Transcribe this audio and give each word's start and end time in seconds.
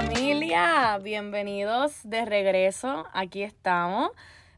familia, 0.00 0.98
bienvenidos 1.02 2.00
de 2.04 2.24
regreso. 2.24 3.04
Aquí 3.12 3.42
estamos. 3.42 4.12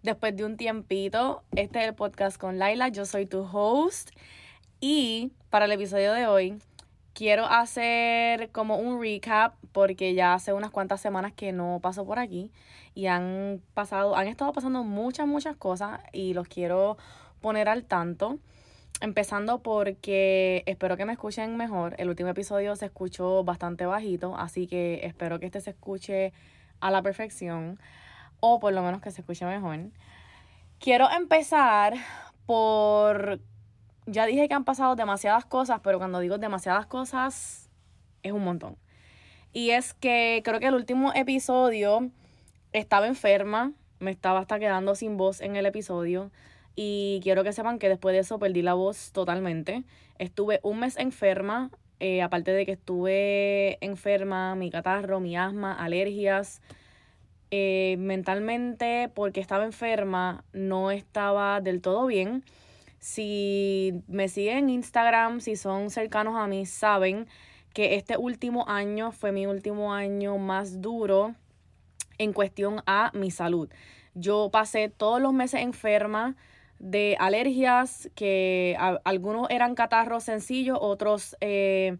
Después 0.04 0.36
de 0.36 0.44
un 0.44 0.56
tiempito, 0.56 1.42
este 1.56 1.80
es 1.80 1.88
el 1.88 1.94
podcast 1.96 2.38
con 2.38 2.60
Laila. 2.60 2.90
Yo 2.90 3.04
soy 3.04 3.26
tu 3.26 3.40
host. 3.52 4.10
Y 4.78 5.32
para 5.50 5.64
el 5.64 5.72
episodio 5.72 6.12
de 6.12 6.28
hoy, 6.28 6.62
quiero 7.12 7.46
hacer 7.46 8.50
como 8.52 8.76
un 8.76 9.02
recap 9.02 9.56
porque 9.72 10.14
ya 10.14 10.34
hace 10.34 10.52
unas 10.52 10.70
cuantas 10.70 11.00
semanas 11.00 11.32
que 11.32 11.50
no 11.50 11.80
paso 11.82 12.06
por 12.06 12.20
aquí 12.20 12.52
y 12.94 13.06
han 13.06 13.60
pasado, 13.74 14.14
han 14.14 14.28
estado 14.28 14.52
pasando 14.52 14.84
muchas, 14.84 15.26
muchas 15.26 15.56
cosas 15.56 16.00
y 16.12 16.34
los 16.34 16.46
quiero 16.46 16.98
poner 17.40 17.68
al 17.68 17.82
tanto. 17.82 18.38
Empezando 19.02 19.64
porque 19.64 20.62
espero 20.66 20.96
que 20.96 21.04
me 21.04 21.14
escuchen 21.14 21.56
mejor. 21.56 21.96
El 21.98 22.08
último 22.08 22.28
episodio 22.28 22.76
se 22.76 22.86
escuchó 22.86 23.42
bastante 23.42 23.84
bajito, 23.84 24.36
así 24.38 24.68
que 24.68 25.00
espero 25.02 25.40
que 25.40 25.46
este 25.46 25.60
se 25.60 25.70
escuche 25.70 26.32
a 26.78 26.92
la 26.92 27.02
perfección 27.02 27.80
o 28.38 28.60
por 28.60 28.72
lo 28.72 28.80
menos 28.80 29.00
que 29.00 29.10
se 29.10 29.22
escuche 29.22 29.44
mejor. 29.44 29.90
Quiero 30.78 31.10
empezar 31.10 31.94
por... 32.46 33.40
Ya 34.06 34.24
dije 34.24 34.46
que 34.46 34.54
han 34.54 34.64
pasado 34.64 34.94
demasiadas 34.94 35.46
cosas, 35.46 35.80
pero 35.82 35.98
cuando 35.98 36.20
digo 36.20 36.38
demasiadas 36.38 36.86
cosas 36.86 37.68
es 38.22 38.30
un 38.30 38.44
montón. 38.44 38.76
Y 39.52 39.70
es 39.70 39.94
que 39.94 40.42
creo 40.44 40.60
que 40.60 40.68
el 40.68 40.74
último 40.74 41.12
episodio 41.12 42.08
estaba 42.72 43.08
enferma, 43.08 43.72
me 43.98 44.12
estaba 44.12 44.38
hasta 44.38 44.60
quedando 44.60 44.94
sin 44.94 45.16
voz 45.16 45.40
en 45.40 45.56
el 45.56 45.66
episodio. 45.66 46.30
Y 46.74 47.20
quiero 47.22 47.44
que 47.44 47.52
sepan 47.52 47.78
que 47.78 47.88
después 47.88 48.14
de 48.14 48.20
eso 48.20 48.38
perdí 48.38 48.62
la 48.62 48.74
voz 48.74 49.12
totalmente. 49.12 49.84
Estuve 50.18 50.60
un 50.62 50.80
mes 50.80 50.96
enferma, 50.96 51.70
eh, 52.00 52.22
aparte 52.22 52.52
de 52.52 52.64
que 52.66 52.72
estuve 52.72 53.78
enferma, 53.84 54.54
mi 54.54 54.70
catarro, 54.70 55.20
mi 55.20 55.36
asma, 55.36 55.72
alergias. 55.74 56.60
Eh, 57.54 57.96
mentalmente, 57.98 59.10
porque 59.14 59.40
estaba 59.40 59.66
enferma, 59.66 60.42
no 60.54 60.90
estaba 60.90 61.60
del 61.60 61.82
todo 61.82 62.06
bien. 62.06 62.44
Si 62.98 63.92
me 64.08 64.28
siguen 64.28 64.56
en 64.56 64.70
Instagram, 64.70 65.40
si 65.40 65.56
son 65.56 65.90
cercanos 65.90 66.34
a 66.36 66.46
mí, 66.46 66.64
saben 66.64 67.26
que 67.74 67.96
este 67.96 68.16
último 68.16 68.66
año 68.68 69.12
fue 69.12 69.32
mi 69.32 69.46
último 69.46 69.92
año 69.92 70.38
más 70.38 70.80
duro 70.80 71.34
en 72.16 72.32
cuestión 72.32 72.82
a 72.86 73.10
mi 73.12 73.30
salud. 73.30 73.68
Yo 74.14 74.48
pasé 74.50 74.88
todos 74.88 75.20
los 75.20 75.34
meses 75.34 75.60
enferma 75.60 76.36
de 76.82 77.16
alergias, 77.20 78.10
que 78.16 78.76
algunos 79.04 79.48
eran 79.50 79.74
catarros 79.74 80.24
sencillos, 80.24 80.76
otros 80.80 81.36
eh, 81.40 81.96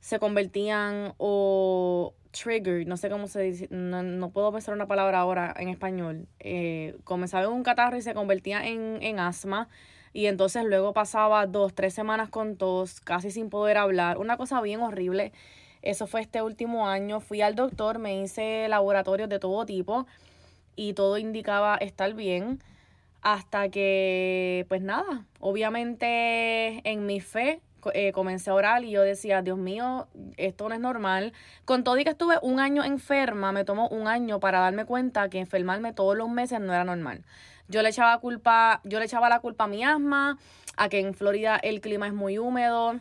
se 0.00 0.18
convertían 0.18 1.12
o 1.18 2.14
triggered, 2.30 2.86
no 2.86 2.96
sé 2.96 3.10
cómo 3.10 3.28
se 3.28 3.42
dice, 3.42 3.68
no, 3.70 4.30
puedo 4.30 4.50
pensar 4.50 4.74
una 4.74 4.86
palabra 4.86 5.20
ahora 5.20 5.54
en 5.58 5.68
español. 5.68 6.26
Eh, 6.40 6.96
comenzaba 7.04 7.44
en 7.44 7.52
un 7.52 7.62
catarro 7.62 7.98
y 7.98 8.02
se 8.02 8.14
convertía 8.14 8.66
en, 8.66 8.98
en 9.02 9.20
asma. 9.20 9.68
Y 10.14 10.26
entonces 10.26 10.64
luego 10.64 10.94
pasaba 10.94 11.46
dos, 11.46 11.74
tres 11.74 11.92
semanas 11.92 12.30
con 12.30 12.56
tos, 12.56 13.00
casi 13.00 13.30
sin 13.30 13.50
poder 13.50 13.76
hablar. 13.76 14.16
Una 14.16 14.38
cosa 14.38 14.62
bien 14.62 14.80
horrible. 14.80 15.32
Eso 15.82 16.06
fue 16.06 16.22
este 16.22 16.40
último 16.40 16.88
año. 16.88 17.20
Fui 17.20 17.42
al 17.42 17.54
doctor, 17.54 17.98
me 17.98 18.22
hice 18.22 18.68
laboratorios 18.68 19.28
de 19.28 19.38
todo 19.38 19.66
tipo 19.66 20.06
y 20.76 20.94
todo 20.94 21.18
indicaba 21.18 21.76
estar 21.76 22.14
bien. 22.14 22.60
Hasta 23.22 23.68
que, 23.70 24.66
pues 24.68 24.82
nada, 24.82 25.24
obviamente 25.40 26.80
en 26.88 27.06
mi 27.06 27.20
fe 27.20 27.60
eh, 27.94 28.12
comencé 28.12 28.50
a 28.50 28.54
orar 28.54 28.84
y 28.84 28.90
yo 28.90 29.02
decía, 29.02 29.42
Dios 29.42 29.58
mío, 29.58 30.08
esto 30.36 30.68
no 30.68 30.74
es 30.74 30.80
normal. 30.80 31.32
Con 31.64 31.84
todo 31.84 31.98
y 31.98 32.04
que 32.04 32.10
estuve 32.10 32.38
un 32.42 32.60
año 32.60 32.84
enferma, 32.84 33.52
me 33.52 33.64
tomó 33.64 33.88
un 33.88 34.08
año 34.08 34.40
para 34.40 34.60
darme 34.60 34.84
cuenta 34.84 35.28
que 35.28 35.38
enfermarme 35.38 35.92
todos 35.92 36.16
los 36.16 36.28
meses 36.28 36.60
no 36.60 36.72
era 36.72 36.84
normal. 36.84 37.24
Yo 37.68 37.82
le 37.82 37.88
echaba 37.88 38.18
culpa, 38.18 38.80
yo 38.84 38.98
le 38.98 39.06
echaba 39.06 39.28
la 39.28 39.40
culpa 39.40 39.64
a 39.64 39.68
mi 39.68 39.84
asma, 39.84 40.38
a 40.76 40.88
que 40.88 41.00
en 41.00 41.14
Florida 41.14 41.56
el 41.56 41.80
clima 41.80 42.06
es 42.06 42.14
muy 42.14 42.38
húmedo 42.38 43.00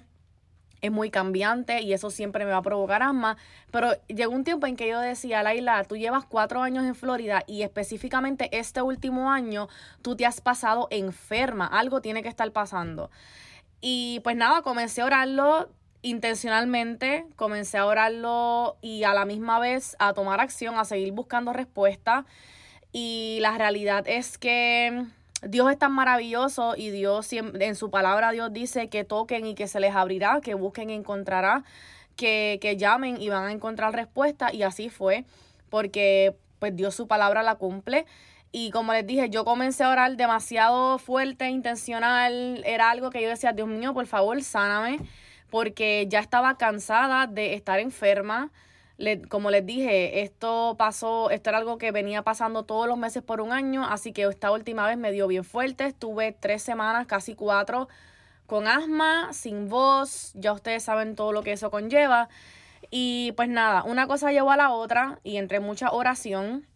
es 0.86 0.92
muy 0.92 1.10
cambiante 1.10 1.82
y 1.82 1.94
eso 1.94 2.10
siempre 2.10 2.46
me 2.46 2.52
va 2.52 2.58
a 2.58 2.62
provocar 2.62 3.04
asma. 3.04 3.38
Pero 3.72 3.92
llegó 4.08 4.34
un 4.34 4.44
tiempo 4.44 4.68
en 4.68 4.76
que 4.76 4.88
yo 4.88 5.00
decía, 5.00 5.44
Laila, 5.44 5.84
tú 5.84 5.98
llevas 5.98 6.26
cuatro 6.26 6.62
años 6.62 6.86
en 6.86 6.96
Florida 6.96 7.44
y 7.48 7.64
específicamente 7.64 8.50
este 8.58 8.82
último 8.82 9.32
año 9.32 9.68
tú 10.02 10.16
te 10.16 10.26
has 10.26 10.42
pasado 10.42 10.88
enferma. 10.92 11.68
Algo 11.68 12.02
tiene 12.02 12.24
que 12.24 12.30
estar 12.30 12.52
pasando. 12.52 13.12
Y 13.82 14.22
pues 14.24 14.36
nada, 14.36 14.62
comencé 14.62 15.02
a 15.02 15.06
orarlo 15.06 15.70
intencionalmente, 16.02 17.26
comencé 17.36 17.80
a 17.80 17.86
orarlo 17.86 18.78
y 18.82 19.04
a 19.04 19.14
la 19.14 19.26
misma 19.26 19.60
vez 19.60 19.96
a 19.98 20.14
tomar 20.14 20.40
acción, 20.40 20.78
a 20.78 20.86
seguir 20.86 21.12
buscando 21.12 21.52
respuestas. 21.52 22.26
Y 22.92 23.40
la 23.42 23.58
realidad 23.58 24.08
es 24.08 24.38
que 24.38 25.06
Dios 25.46 25.72
es 25.72 25.78
tan 25.78 25.92
maravilloso 25.92 26.76
y 26.76 26.90
Dios 26.90 27.32
en 27.32 27.76
su 27.76 27.90
palabra 27.92 28.32
Dios 28.32 28.52
dice 28.52 28.90
que 28.90 29.04
toquen 29.04 29.46
y 29.46 29.56
que 29.56 29.68
se 29.68 29.80
les 29.80 29.96
abrirá, 29.96 30.42
que 30.42 30.56
busquen 30.56 30.90
y 30.90 30.94
encontrará, 30.94 31.64
que, 32.16 32.58
que 32.62 32.78
llamen 32.78 33.22
y 33.22 33.30
van 33.30 33.46
a 33.46 33.52
encontrar 33.52 33.94
respuesta 33.94 34.52
y 34.54 34.64
así 34.64 34.90
fue, 34.90 35.26
porque 35.70 36.36
pues 36.60 36.76
Dios 36.76 36.96
su 36.96 37.08
palabra 37.08 37.44
la 37.44 37.56
cumple. 37.56 38.06
Y 38.52 38.72
como 38.72 38.94
les 38.94 39.06
dije, 39.06 39.30
yo 39.30 39.44
comencé 39.44 39.84
a 39.84 39.90
orar 39.90 40.16
demasiado 40.16 40.98
fuerte, 40.98 41.50
intencional. 41.50 42.64
Era 42.66 42.90
algo 42.90 43.10
que 43.10 43.22
yo 43.22 43.28
decía, 43.28 43.52
Dios 43.52 43.68
mío, 43.68 43.94
por 43.94 44.08
favor, 44.08 44.42
sáname. 44.42 45.00
Porque 45.50 46.06
ya 46.08 46.22
estaba 46.22 46.58
cansada 46.58 47.28
de 47.28 47.54
estar 47.54 47.80
enferma 47.80 48.52
como 49.30 49.52
les 49.52 49.66
dije, 49.66 50.22
esto 50.22 50.76
pasó, 50.78 51.30
esto 51.30 51.50
era 51.50 51.58
algo 51.58 51.78
que 51.78 51.92
venía 51.92 52.22
pasando 52.22 52.64
todos 52.64 52.88
los 52.88 52.98
meses 52.98 53.24
por 53.24 53.42
un 53.42 53.52
año, 53.52 53.86
así 53.86 54.14
que 54.14 54.24
esta 54.24 54.52
última 54.52 54.88
vez 54.88 54.98
me 54.98 55.12
dio 55.12 55.28
bien 55.28 55.44
fuerte, 55.44 55.86
estuve 55.86 56.32
tres 56.32 56.64
semanas, 56.64 57.06
casi 57.06 57.36
cuatro, 57.36 57.90
con 58.46 58.68
asma, 58.68 59.34
sin 59.34 59.68
voz, 59.68 60.32
ya 60.36 60.54
ustedes 60.54 60.84
saben 60.84 61.16
todo 61.16 61.34
lo 61.34 61.44
que 61.44 61.52
eso 61.52 61.72
conlleva. 61.72 62.30
Y 62.90 63.34
pues 63.36 63.50
nada, 63.50 63.84
una 63.84 64.08
cosa 64.08 64.32
llevó 64.32 64.52
a 64.52 64.58
la 64.58 64.72
otra 64.72 65.20
y 65.24 65.38
entre 65.38 65.60
mucha 65.60 65.92
oración, 65.92 66.68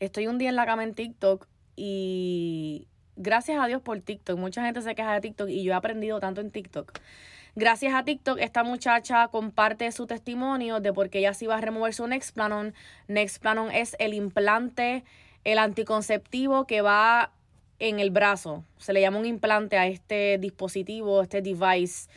estoy 0.00 0.26
un 0.26 0.38
día 0.38 0.50
en 0.50 0.56
la 0.56 0.66
cama 0.66 0.84
en 0.84 0.94
TikTok 0.94 1.46
y 1.76 2.88
gracias 3.16 3.62
a 3.62 3.66
Dios 3.66 3.80
por 3.80 4.00
TikTok, 4.00 4.38
mucha 4.38 4.64
gente 4.64 4.82
se 4.82 4.94
queja 4.94 5.14
de 5.14 5.20
TikTok 5.20 5.48
y 5.48 5.62
yo 5.62 5.72
he 5.72 5.76
aprendido 5.76 6.20
tanto 6.20 6.40
en 6.40 6.50
TikTok. 6.50 6.92
Gracias 7.56 7.94
a 7.94 8.04
TikTok, 8.04 8.38
esta 8.38 8.62
muchacha 8.62 9.26
comparte 9.28 9.90
su 9.90 10.06
testimonio 10.06 10.78
de 10.78 10.92
por 10.92 11.10
qué 11.10 11.18
ella 11.18 11.34
se 11.34 11.46
iba 11.46 11.56
a 11.56 11.60
remover 11.60 11.92
su 11.92 12.06
Nexplanon. 12.06 12.74
Nexplanon 13.08 13.72
es 13.72 13.96
el 13.98 14.14
implante, 14.14 15.02
el 15.42 15.58
anticonceptivo 15.58 16.66
que 16.68 16.80
va 16.80 17.32
en 17.80 17.98
el 17.98 18.10
brazo. 18.10 18.64
Se 18.78 18.92
le 18.92 19.00
llama 19.00 19.18
un 19.18 19.26
implante 19.26 19.76
a 19.78 19.88
este 19.88 20.38
dispositivo, 20.38 21.22
este 21.22 21.42
device. 21.42 22.08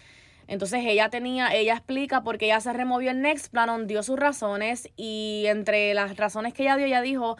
Entonces 0.48 0.82
ella 0.86 1.10
tenía, 1.10 1.56
ella 1.56 1.74
explica 1.74 2.22
por 2.22 2.38
qué 2.38 2.46
ella 2.46 2.60
se 2.60 2.72
removió 2.72 3.10
el 3.10 3.22
Nexplanon, 3.22 3.88
dio 3.88 4.04
sus 4.04 4.20
razones 4.20 4.90
y 4.96 5.46
entre 5.48 5.96
las 5.96 6.16
razones 6.16 6.54
que 6.54 6.62
ella 6.64 6.76
dio, 6.76 6.86
ella 6.86 7.02
dijo 7.02 7.38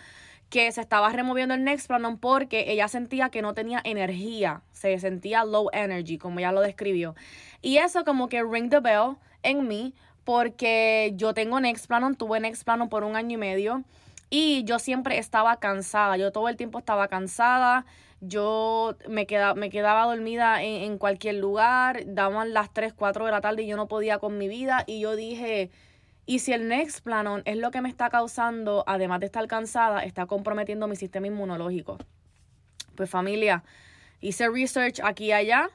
que 0.54 0.72
se 0.72 0.82
estaba 0.82 1.10
removiendo 1.10 1.56
el 1.56 1.64
Nexplanon 1.64 2.20
porque 2.20 2.66
ella 2.72 2.88
sentía 2.88 3.30
que 3.30 3.42
no 3.42 3.56
tenía 3.56 3.82
energía, 3.84 4.62
se 4.72 5.00
sentía 5.00 5.46
low 5.46 5.70
energy, 5.74 6.20
como 6.20 6.38
ella 6.38 6.52
lo 6.52 6.62
describió. 6.62 7.16
Y 7.64 7.78
eso 7.78 8.06
como 8.06 8.30
que 8.30 8.44
ring 8.44 8.70
the 8.70 8.80
bell 8.80 9.18
en 9.42 9.68
mí 9.68 9.96
porque 10.24 11.14
yo 11.16 11.34
tengo 11.34 11.60
Nexplanon, 11.60 12.14
tuve 12.14 12.40
Nexplanon 12.40 12.88
por 12.88 13.04
un 13.04 13.16
año 13.16 13.34
y 13.34 13.38
medio 13.38 13.84
y 14.30 14.64
yo 14.64 14.78
siempre 14.78 15.18
estaba 15.18 15.58
cansada, 15.58 16.18
yo 16.18 16.32
todo 16.32 16.48
el 16.50 16.56
tiempo 16.56 16.78
estaba 16.78 17.08
cansada, 17.08 17.88
yo 18.22 18.96
me, 19.10 19.26
quedaba, 19.26 19.56
me 19.56 19.72
quedaba 19.72 20.06
dormida 20.06 20.62
en, 20.62 20.84
en 20.84 21.00
cualquier 21.00 21.38
lugar, 21.38 22.04
daban 22.06 22.54
las 22.54 22.72
3, 22.72 22.94
4 22.94 23.26
de 23.26 23.32
la 23.32 23.42
tarde 23.42 23.64
y 23.64 23.68
yo 23.68 23.76
no 23.76 23.88
podía 23.88 24.20
con 24.20 24.38
mi 24.38 24.48
vida 24.48 24.84
y 24.86 25.00
yo 25.00 25.16
dije 25.16 25.72
y 26.26 26.40
si 26.40 26.54
el 26.54 26.68
Nexplanon 26.68 27.42
es 27.46 27.58
lo 27.58 27.72
que 27.72 27.82
me 27.82 27.90
está 27.90 28.10
causando, 28.10 28.84
además 28.88 29.20
de 29.20 29.26
estar 29.26 29.46
cansada, 29.48 30.04
está 30.04 30.26
comprometiendo 30.26 30.88
mi 30.88 30.96
sistema 30.96 31.28
inmunológico. 31.28 31.98
Pues 32.96 33.10
familia, 33.10 33.64
hice 34.22 34.48
research 34.50 35.02
aquí 35.04 35.26
y 35.26 35.32
allá, 35.34 35.70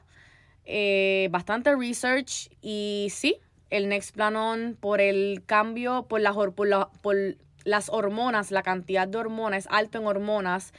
eh, 0.65 1.27
bastante 1.31 1.75
research 1.75 2.49
y 2.61 3.07
sí, 3.11 3.37
el 3.69 3.89
Nexplanon 3.89 4.77
por 4.79 5.01
el 5.01 5.43
cambio, 5.45 6.07
por 6.07 6.21
las, 6.21 6.35
por, 6.35 6.89
por 7.01 7.15
las 7.63 7.89
hormonas, 7.89 8.51
la 8.51 8.63
cantidad 8.63 9.07
de 9.07 9.17
hormonas, 9.17 9.67
alto 9.69 9.99
en 9.99 10.07
hormonas, 10.07 10.73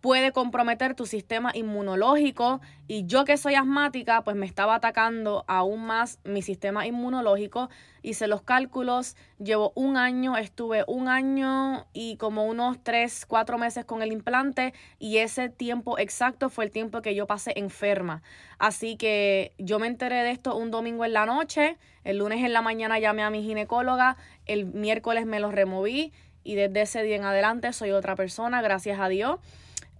puede 0.00 0.32
comprometer 0.32 0.94
tu 0.94 1.06
sistema 1.06 1.50
inmunológico 1.54 2.60
y 2.88 3.06
yo 3.06 3.24
que 3.24 3.36
soy 3.36 3.54
asmática 3.54 4.22
pues 4.22 4.36
me 4.36 4.46
estaba 4.46 4.76
atacando 4.76 5.44
aún 5.48 5.84
más 5.84 6.18
mi 6.24 6.42
sistema 6.42 6.86
inmunológico 6.86 7.68
hice 8.02 8.26
los 8.26 8.42
cálculos 8.42 9.16
llevo 9.38 9.72
un 9.74 9.96
año 9.96 10.36
estuve 10.36 10.84
un 10.86 11.08
año 11.08 11.86
y 11.92 12.16
como 12.16 12.44
unos 12.44 12.78
tres 12.82 13.26
cuatro 13.26 13.58
meses 13.58 13.84
con 13.84 14.02
el 14.02 14.12
implante 14.12 14.74
y 14.98 15.18
ese 15.18 15.48
tiempo 15.48 15.98
exacto 15.98 16.48
fue 16.50 16.64
el 16.64 16.70
tiempo 16.70 17.02
que 17.02 17.14
yo 17.14 17.26
pasé 17.26 17.52
enferma. 17.56 18.22
Así 18.58 18.96
que 18.96 19.52
yo 19.58 19.78
me 19.78 19.86
enteré 19.86 20.22
de 20.22 20.30
esto 20.30 20.56
un 20.56 20.70
domingo 20.70 21.04
en 21.04 21.12
la 21.12 21.26
noche 21.26 21.76
el 22.04 22.18
lunes 22.18 22.44
en 22.44 22.52
la 22.52 22.62
mañana 22.62 22.98
llamé 22.98 23.22
a 23.22 23.30
mi 23.30 23.42
ginecóloga 23.42 24.16
el 24.46 24.66
miércoles 24.66 25.26
me 25.26 25.40
los 25.40 25.52
removí 25.52 26.12
y 26.44 26.54
desde 26.54 26.82
ese 26.82 27.02
día 27.02 27.16
en 27.16 27.24
adelante 27.24 27.72
soy 27.72 27.90
otra 27.90 28.14
persona 28.14 28.62
gracias 28.62 29.00
a 29.00 29.08
Dios 29.08 29.40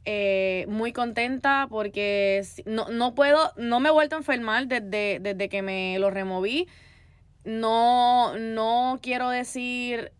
eh, 0.08 0.66
muy 0.68 0.92
contenta 0.92 1.66
porque 1.68 2.46
no, 2.64 2.88
no 2.88 3.14
puedo, 3.16 3.52
no 3.56 3.80
me 3.80 3.88
he 3.88 3.92
vuelto 3.92 4.14
a 4.14 4.18
enfermar 4.18 4.68
desde, 4.68 5.18
desde 5.20 5.48
que 5.48 5.62
me 5.62 5.98
lo 5.98 6.10
removí. 6.10 6.68
No, 7.44 8.38
no 8.38 9.00
quiero 9.02 9.30
decir, 9.30 10.12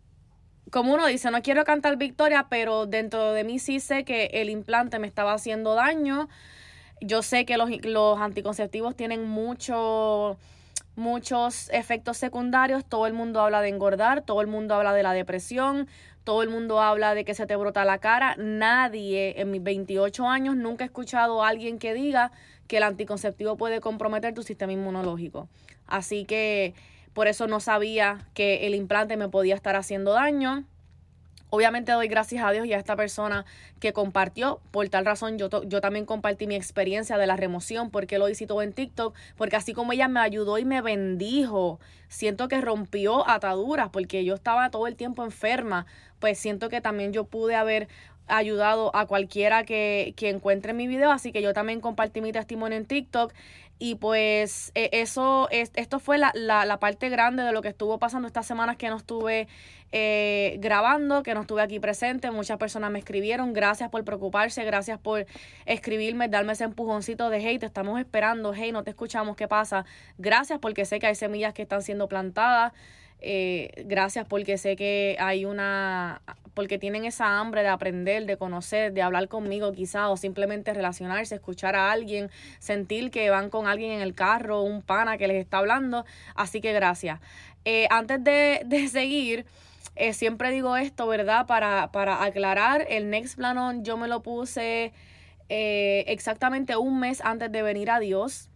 como 0.71 0.93
uno 0.93 1.07
dice, 1.07 1.31
no 1.31 1.41
quiero 1.41 1.63
cantar 1.63 1.95
victoria, 1.95 2.47
pero 2.49 2.85
dentro 2.85 3.31
de 3.31 3.45
mí 3.45 3.59
sí 3.59 3.79
sé 3.79 4.03
que 4.03 4.25
el 4.33 4.49
implante 4.49 4.99
me 4.99 5.07
estaba 5.07 5.33
haciendo 5.33 5.73
daño. 5.73 6.27
Yo 6.99 7.23
sé 7.23 7.45
que 7.45 7.55
los, 7.55 7.69
los 7.85 8.19
anticonceptivos 8.19 8.95
tienen 8.95 9.25
mucho 9.25 10.37
muchos 10.97 11.69
efectos 11.69 12.17
secundarios, 12.17 12.83
todo 12.83 13.07
el 13.07 13.13
mundo 13.13 13.39
habla 13.39 13.61
de 13.61 13.69
engordar, 13.69 14.23
todo 14.23 14.41
el 14.41 14.47
mundo 14.47 14.73
habla 14.73 14.93
de 14.93 15.03
la 15.03 15.13
depresión, 15.13 15.87
todo 16.27 16.43
el 16.43 16.49
mundo 16.49 16.81
habla 16.81 17.15
de 17.15 17.23
que 17.23 17.33
se 17.33 17.45
te 17.45 17.55
brota 17.55 17.85
la 17.85 17.99
cara. 17.99 18.35
Nadie 18.37 19.39
en 19.39 19.49
mis 19.49 19.63
28 19.63 20.27
años 20.27 20.57
nunca 20.57 20.83
he 20.83 20.87
escuchado 20.87 21.41
a 21.41 21.47
alguien 21.47 21.79
que 21.79 21.93
diga 21.93 22.33
que 22.67 22.77
el 22.77 22.83
anticonceptivo 22.83 23.55
puede 23.55 23.79
comprometer 23.79 24.33
tu 24.33 24.43
sistema 24.43 24.73
inmunológico. 24.73 25.47
Así 25.85 26.25
que 26.25 26.73
por 27.13 27.29
eso 27.29 27.47
no 27.47 27.61
sabía 27.61 28.27
que 28.33 28.67
el 28.67 28.75
implante 28.75 29.15
me 29.15 29.29
podía 29.29 29.55
estar 29.55 29.77
haciendo 29.77 30.11
daño. 30.11 30.65
Obviamente 31.49 31.93
doy 31.93 32.07
gracias 32.07 32.43
a 32.43 32.51
Dios 32.51 32.65
y 32.65 32.73
a 32.73 32.77
esta 32.77 32.95
persona 32.95 33.45
que 33.79 33.93
compartió. 33.93 34.59
Por 34.71 34.89
tal 34.89 35.05
razón, 35.05 35.37
yo, 35.37 35.49
yo 35.63 35.81
también 35.81 36.05
compartí 36.05 36.45
mi 36.45 36.55
experiencia 36.55 37.17
de 37.17 37.25
la 37.25 37.37
remoción, 37.37 37.89
porque 37.89 38.19
lo 38.19 38.27
hice 38.27 38.47
todo 38.47 38.61
en 38.61 38.73
TikTok, 38.73 39.15
porque 39.37 39.55
así 39.55 39.73
como 39.73 39.93
ella 39.93 40.07
me 40.07 40.19
ayudó 40.19 40.57
y 40.57 40.65
me 40.65 40.81
bendijo, 40.81 41.79
siento 42.09 42.47
que 42.47 42.59
rompió 42.59 43.27
ataduras, 43.29 43.89
porque 43.89 44.25
yo 44.25 44.35
estaba 44.35 44.69
todo 44.69 44.87
el 44.87 44.95
tiempo 44.95 45.23
enferma, 45.23 45.85
pues 46.19 46.37
siento 46.37 46.67
que 46.69 46.81
también 46.81 47.13
yo 47.13 47.23
pude 47.23 47.55
haber 47.55 47.87
ayudado 48.27 48.93
a 48.93 49.05
cualquiera 49.05 49.63
que, 49.63 50.13
que 50.17 50.29
encuentre 50.29 50.73
mi 50.73 50.87
video, 50.87 51.11
así 51.11 51.31
que 51.31 51.41
yo 51.41 51.53
también 51.53 51.79
compartí 51.79 52.19
mi 52.19 52.33
testimonio 52.33 52.77
en 52.77 52.85
TikTok 52.85 53.33
y 53.79 53.95
pues 53.95 54.71
e, 54.75 54.89
eso, 54.91 55.47
es, 55.51 55.71
esto 55.75 55.99
fue 55.99 56.17
la, 56.17 56.31
la, 56.33 56.79
parte 56.79 57.09
grande 57.09 57.43
de 57.43 57.51
lo 57.51 57.61
que 57.61 57.67
estuvo 57.69 57.99
pasando 57.99 58.27
estas 58.27 58.47
semanas 58.47 58.77
que 58.77 58.89
no 58.89 58.97
estuve 58.97 59.47
eh, 59.91 60.57
grabando, 60.59 61.23
que 61.23 61.33
no 61.33 61.41
estuve 61.41 61.61
aquí 61.61 61.79
presente. 61.79 62.31
Muchas 62.31 62.57
personas 62.57 62.91
me 62.91 62.99
escribieron, 62.99 63.53
gracias 63.53 63.89
por 63.89 64.03
preocuparse, 64.03 64.63
gracias 64.65 64.99
por 64.99 65.25
escribirme, 65.65 66.27
darme 66.27 66.53
ese 66.53 66.65
empujoncito 66.65 67.29
de, 67.29 67.39
hey, 67.39 67.59
te 67.59 67.65
estamos 67.65 67.99
esperando, 67.99 68.53
hey, 68.53 68.71
no 68.71 68.83
te 68.83 68.91
escuchamos, 68.91 69.35
¿qué 69.35 69.47
pasa? 69.47 69.85
Gracias 70.17 70.59
porque 70.59 70.85
sé 70.85 70.99
que 70.99 71.07
hay 71.07 71.15
semillas 71.15 71.53
que 71.53 71.61
están 71.61 71.81
siendo 71.81 72.07
plantadas. 72.07 72.73
Eh, 73.19 73.71
gracias 73.85 74.27
porque 74.27 74.59
sé 74.59 74.75
que 74.75 75.17
hay 75.19 75.45
una, 75.45 76.21
porque 76.53 76.77
tienen 76.77 77.05
esa 77.05 77.39
hambre 77.39 77.61
de 77.63 77.67
aprender, 77.67 78.25
de 78.25 78.37
conocer, 78.37 78.93
de 78.93 79.01
hablar 79.01 79.27
conmigo 79.27 79.71
quizás, 79.73 80.09
o 80.09 80.17
simplemente 80.17 80.73
relacionarse, 80.73 81.35
escuchar 81.35 81.75
a 81.75 81.91
alguien, 81.91 82.29
sentir 82.59 83.09
que 83.09 83.29
van 83.29 83.49
con 83.49 83.67
alguien 83.67 83.91
en 83.91 84.01
el 84.01 84.13
carro, 84.13 84.61
un 84.61 84.81
pana 84.81 85.17
que 85.17 85.27
les 85.27 85.37
está 85.37 85.59
hablando. 85.59 86.05
Así 86.35 86.61
que 86.61 86.73
gracias. 86.73 87.19
Eh, 87.69 87.85
antes 87.89 88.23
de, 88.23 88.61
de 88.65 88.87
seguir, 88.87 89.45
eh, 89.97 90.13
siempre 90.13 90.51
digo 90.51 90.77
esto, 90.77 91.05
¿verdad? 91.05 91.47
Para, 91.47 91.91
para 91.91 92.23
aclarar, 92.23 92.85
el 92.87 93.09
Next 93.09 93.35
Planon 93.35 93.83
yo 93.83 93.97
me 93.97 94.07
lo 94.07 94.23
puse 94.23 94.93
exactamente 95.49 96.77
un 96.77 97.01
mes 97.01 97.19
antes 97.25 97.51
de 97.51 97.61
venir 97.61 97.89
a 97.89 97.99
Dios 97.99 98.49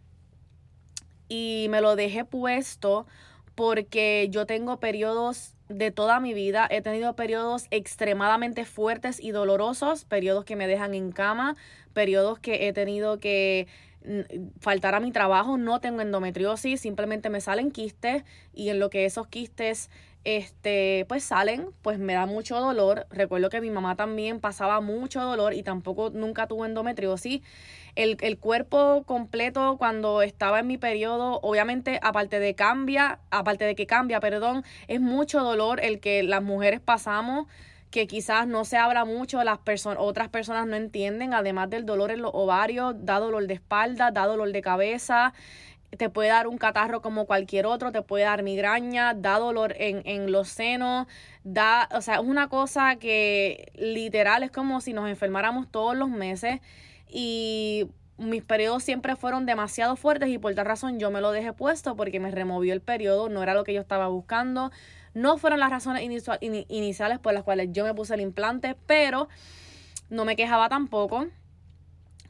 y 1.27 1.67
me 1.69 1.81
lo 1.81 1.97
dejé 1.97 2.23
puesto 2.23 3.05
porque 3.55 4.27
yo 4.31 4.45
tengo 4.45 4.79
periodos 4.79 5.55
de 5.67 5.91
toda 5.91 6.21
mi 6.21 6.33
vida, 6.33 6.65
he 6.69 6.81
tenido 6.81 7.13
periodos 7.13 7.67
extremadamente 7.69 8.63
fuertes 8.63 9.19
y 9.19 9.31
dolorosos, 9.31 10.05
periodos 10.05 10.45
que 10.45 10.55
me 10.55 10.67
dejan 10.67 10.93
en 10.93 11.11
cama, 11.11 11.57
periodos 11.93 12.39
que 12.39 12.69
he 12.69 12.71
tenido 12.71 13.19
que 13.19 13.67
faltar 14.59 14.95
a 14.95 14.99
mi 14.99 15.11
trabajo, 15.11 15.57
no 15.57 15.79
tengo 15.79 16.01
endometriosis, 16.01 16.81
simplemente 16.81 17.29
me 17.29 17.41
salen 17.41 17.71
quistes 17.71 18.23
y 18.53 18.69
en 18.69 18.79
lo 18.79 18.89
que 18.89 19.05
esos 19.05 19.27
quistes 19.27 19.89
este 20.23 21.05
pues 21.07 21.23
salen, 21.23 21.69
pues 21.81 21.97
me 21.97 22.13
da 22.13 22.25
mucho 22.25 22.59
dolor. 22.59 23.07
Recuerdo 23.09 23.49
que 23.49 23.61
mi 23.61 23.71
mamá 23.71 23.95
también 23.95 24.39
pasaba 24.39 24.79
mucho 24.79 25.21
dolor 25.21 25.53
y 25.53 25.63
tampoco 25.63 26.11
nunca 26.11 26.47
tuvo 26.47 26.65
endometriosis 26.65 27.41
el, 27.95 28.17
el 28.21 28.37
cuerpo 28.37 29.03
completo 29.05 29.77
cuando 29.77 30.21
estaba 30.21 30.59
en 30.59 30.67
mi 30.67 30.77
periodo, 30.77 31.39
obviamente 31.41 31.99
aparte 32.01 32.39
de 32.39 32.55
cambia, 32.55 33.19
aparte 33.31 33.65
de 33.65 33.75
que 33.75 33.85
cambia, 33.85 34.19
perdón, 34.19 34.63
es 34.87 35.01
mucho 35.01 35.41
dolor 35.41 35.83
el 35.83 35.99
que 35.99 36.23
las 36.23 36.43
mujeres 36.43 36.79
pasamos 36.79 37.47
que 37.91 38.07
quizás 38.07 38.47
no 38.47 38.65
se 38.65 38.77
habla 38.77 39.05
mucho, 39.05 39.43
las 39.43 39.59
personas, 39.59 39.99
otras 40.01 40.29
personas 40.29 40.65
no 40.65 40.75
entienden, 40.75 41.33
además 41.33 41.69
del 41.69 41.85
dolor 41.85 42.11
en 42.11 42.21
los 42.21 42.31
ovarios, 42.33 42.95
da 42.97 43.19
dolor 43.19 43.45
de 43.47 43.53
espalda, 43.55 44.11
da 44.11 44.25
dolor 44.25 44.51
de 44.51 44.61
cabeza, 44.61 45.33
te 45.97 46.09
puede 46.09 46.29
dar 46.29 46.47
un 46.47 46.57
catarro 46.57 47.01
como 47.01 47.25
cualquier 47.25 47.65
otro, 47.65 47.91
te 47.91 48.01
puede 48.01 48.23
dar 48.23 48.43
migraña, 48.43 49.13
da 49.13 49.37
dolor 49.39 49.75
en, 49.77 50.01
en 50.05 50.31
los 50.31 50.47
senos, 50.47 51.07
da, 51.43 51.89
o 51.93 52.01
sea, 52.01 52.15
es 52.15 52.21
una 52.21 52.47
cosa 52.47 52.95
que 52.95 53.71
literal 53.75 54.43
es 54.43 54.51
como 54.51 54.79
si 54.79 54.93
nos 54.93 55.09
enfermáramos 55.09 55.69
todos 55.69 55.95
los 55.95 56.09
meses 56.09 56.61
y 57.09 57.89
mis 58.21 58.43
periodos 58.43 58.83
siempre 58.83 59.15
fueron 59.15 59.45
demasiado 59.45 59.95
fuertes 59.95 60.29
y 60.29 60.37
por 60.37 60.53
tal 60.55 60.65
razón 60.65 60.99
yo 60.99 61.11
me 61.11 61.21
lo 61.21 61.31
dejé 61.31 61.53
puesto 61.53 61.95
porque 61.95 62.19
me 62.19 62.31
removió 62.31 62.73
el 62.73 62.81
periodo, 62.81 63.29
no 63.29 63.43
era 63.43 63.53
lo 63.53 63.63
que 63.63 63.73
yo 63.73 63.81
estaba 63.81 64.07
buscando. 64.07 64.71
No 65.13 65.37
fueron 65.37 65.59
las 65.59 65.69
razones 65.69 66.03
iniciales 66.69 67.19
por 67.19 67.33
las 67.33 67.43
cuales 67.43 67.69
yo 67.71 67.83
me 67.83 67.93
puse 67.93 68.13
el 68.13 68.21
implante, 68.21 68.77
pero 68.85 69.27
no 70.09 70.23
me 70.23 70.35
quejaba 70.35 70.69
tampoco. 70.69 71.27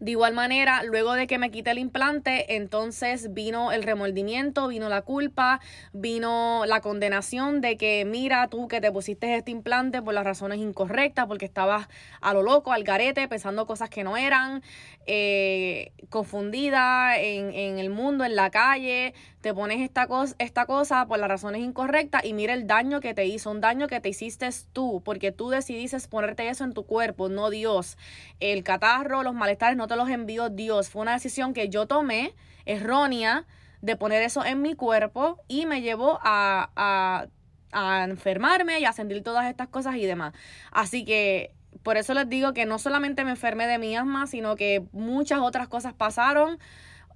De 0.02 0.10
igual 0.10 0.34
manera, 0.34 0.82
luego 0.82 1.14
de 1.14 1.28
que 1.28 1.38
me 1.38 1.52
quité 1.52 1.70
el 1.70 1.78
implante, 1.78 2.56
entonces 2.56 3.36
vino 3.36 3.72
el 3.72 3.84
remordimiento, 3.84 4.68
vino 4.68 4.90
la 4.90 5.04
culpa, 5.04 5.60
vino 5.94 6.64
la 6.66 6.82
condenación 6.82 7.62
de 7.62 7.78
que 7.78 8.04
mira 8.04 8.48
tú 8.48 8.68
que 8.68 8.82
te 8.82 8.92
pusiste 8.92 9.36
este 9.36 9.52
implante 9.52 10.02
por 10.02 10.16
las 10.16 10.24
razones 10.24 10.58
incorrectas, 10.58 11.28
porque 11.28 11.46
estabas 11.46 11.88
a 12.20 12.34
lo 12.34 12.42
loco, 12.42 12.72
al 12.72 12.84
garete, 12.84 13.28
pensando 13.28 13.68
cosas 13.68 13.92
que 13.92 14.04
no 14.04 14.18
eran, 14.18 14.64
eh, 15.06 15.92
confundida 16.10 17.20
en, 17.20 17.54
en 17.54 17.78
el 17.78 17.92
mundo, 17.92 18.26
en 18.26 18.36
la 18.36 18.50
calle, 18.50 19.14
te 19.42 19.54
pones 19.54 19.82
esta 19.82 20.08
cosa, 20.08 20.36
esta 20.38 20.66
cosa 20.66 21.08
por 21.08 21.20
las 21.20 21.28
razones 21.28 21.62
incorrectas 21.62 22.24
y 22.24 22.34
mira 22.34 22.54
el 22.54 22.68
daño 22.68 23.00
que 23.00 23.14
te 23.14 23.26
hizo, 23.26 23.50
un 23.50 23.60
daño 23.60 23.88
que 23.88 24.00
te 24.00 24.10
hiciste 24.10 24.48
tú, 24.72 25.02
porque 25.04 25.32
tú 25.32 25.50
decidiste 25.50 25.98
ponerte 26.08 26.48
eso 26.48 26.64
en 26.64 26.74
tu 26.74 26.86
cuerpo, 26.86 27.28
no 27.28 27.50
Dios. 27.50 27.98
El 28.40 28.64
catarro, 28.64 29.24
los 29.24 29.34
malestares 29.34 29.78
no 29.78 29.88
te 29.88 29.96
los 29.96 30.10
envió 30.10 30.50
Dios, 30.50 30.90
fue 30.90 31.02
una 31.02 31.14
decisión 31.14 31.54
que 31.54 31.70
yo 31.70 31.88
tomé 31.88 32.36
errónea 32.66 33.46
de 33.82 33.96
poner 33.96 34.22
eso 34.22 34.46
en 34.46 34.62
mi 34.62 34.76
cuerpo 34.76 35.40
y 35.48 35.66
me 35.66 35.82
llevó 35.82 36.20
a, 36.22 36.70
a, 36.76 37.28
a 37.72 38.04
enfermarme 38.04 38.80
y 38.80 38.86
a 38.86 38.94
sentir 38.94 39.24
todas 39.24 39.48
estas 39.50 39.68
cosas 39.70 39.96
y 39.96 40.06
demás. 40.06 40.34
Así 40.72 41.04
que 41.04 41.52
por 41.84 41.98
eso 41.98 42.14
les 42.14 42.30
digo 42.30 42.54
que 42.54 42.66
no 42.66 42.78
solamente 42.78 43.24
me 43.24 43.32
enfermé 43.32 43.66
de 43.66 43.80
mi 43.80 43.96
asma, 43.96 44.28
sino 44.28 44.56
que 44.56 44.86
muchas 44.92 45.40
otras 45.40 45.68
cosas 45.68 45.94
pasaron 45.94 46.60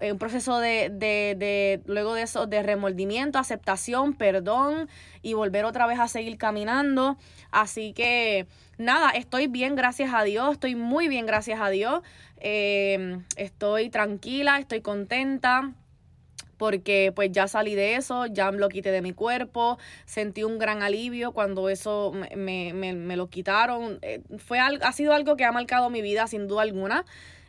un 0.02 0.18
proceso 0.18 0.60
de, 0.60 0.90
de, 0.90 1.36
de, 1.38 1.82
luego 1.86 2.14
de 2.14 2.24
eso, 2.24 2.48
de 2.48 2.64
remordimiento, 2.64 3.40
aceptación, 3.40 4.14
perdón 4.14 4.90
y 5.22 5.34
volver 5.34 5.66
otra 5.66 5.88
vez 5.88 6.00
a 6.00 6.08
seguir 6.08 6.38
caminando. 6.38 7.18
Así 7.52 7.94
que 7.94 8.48
nada, 8.78 9.12
estoy 9.12 9.48
bien, 9.48 9.76
gracias 9.76 10.14
a 10.14 10.24
Dios, 10.24 10.54
estoy 10.54 10.76
muy 10.76 11.08
bien, 11.08 11.26
gracias 11.26 11.60
a 11.62 11.70
Dios. 11.70 12.02
Eh, 12.38 13.20
estoy 13.38 13.90
tranquila, 13.90 14.60
estoy 14.60 14.82
contenta 14.82 15.74
porque 16.58 17.12
pues 17.16 17.32
ya 17.32 17.48
salí 17.48 17.76
de 17.76 17.96
eso, 17.96 18.26
ya 18.28 18.52
lo 18.52 18.70
quité 18.70 18.92
de 18.92 19.02
mi 19.02 19.14
cuerpo, 19.14 19.78
sentí 20.06 20.44
un 20.44 20.58
gran 20.58 20.82
alivio 20.84 21.32
cuando 21.32 21.70
eso 21.70 22.14
me, 22.36 22.74
me, 22.74 22.94
me 22.94 23.18
lo 23.18 23.28
quitaron. 23.30 24.00
Eh, 24.02 24.22
fue, 24.38 24.60
ha 24.60 24.92
sido 24.92 25.14
algo 25.14 25.36
que 25.36 25.46
ha 25.46 25.52
marcado 25.52 25.90
mi 25.90 26.02
vida 26.02 26.28
sin 26.28 26.48
duda 26.48 26.62
alguna. 26.62 27.06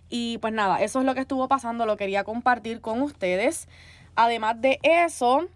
Y 0.08 0.38
pues 0.38 0.52
nada, 0.52 0.82
eso 0.82 1.00
es 1.00 1.06
lo 1.06 1.14
que 1.14 1.20
estuvo 1.20 1.48
pasando, 1.48 1.86
lo 1.86 1.96
quería 1.96 2.25
compartir 2.25 2.80
con 2.80 3.02
ustedes. 3.02 3.68
Además 4.14 4.60
de 4.60 4.78
eso, 4.82 5.48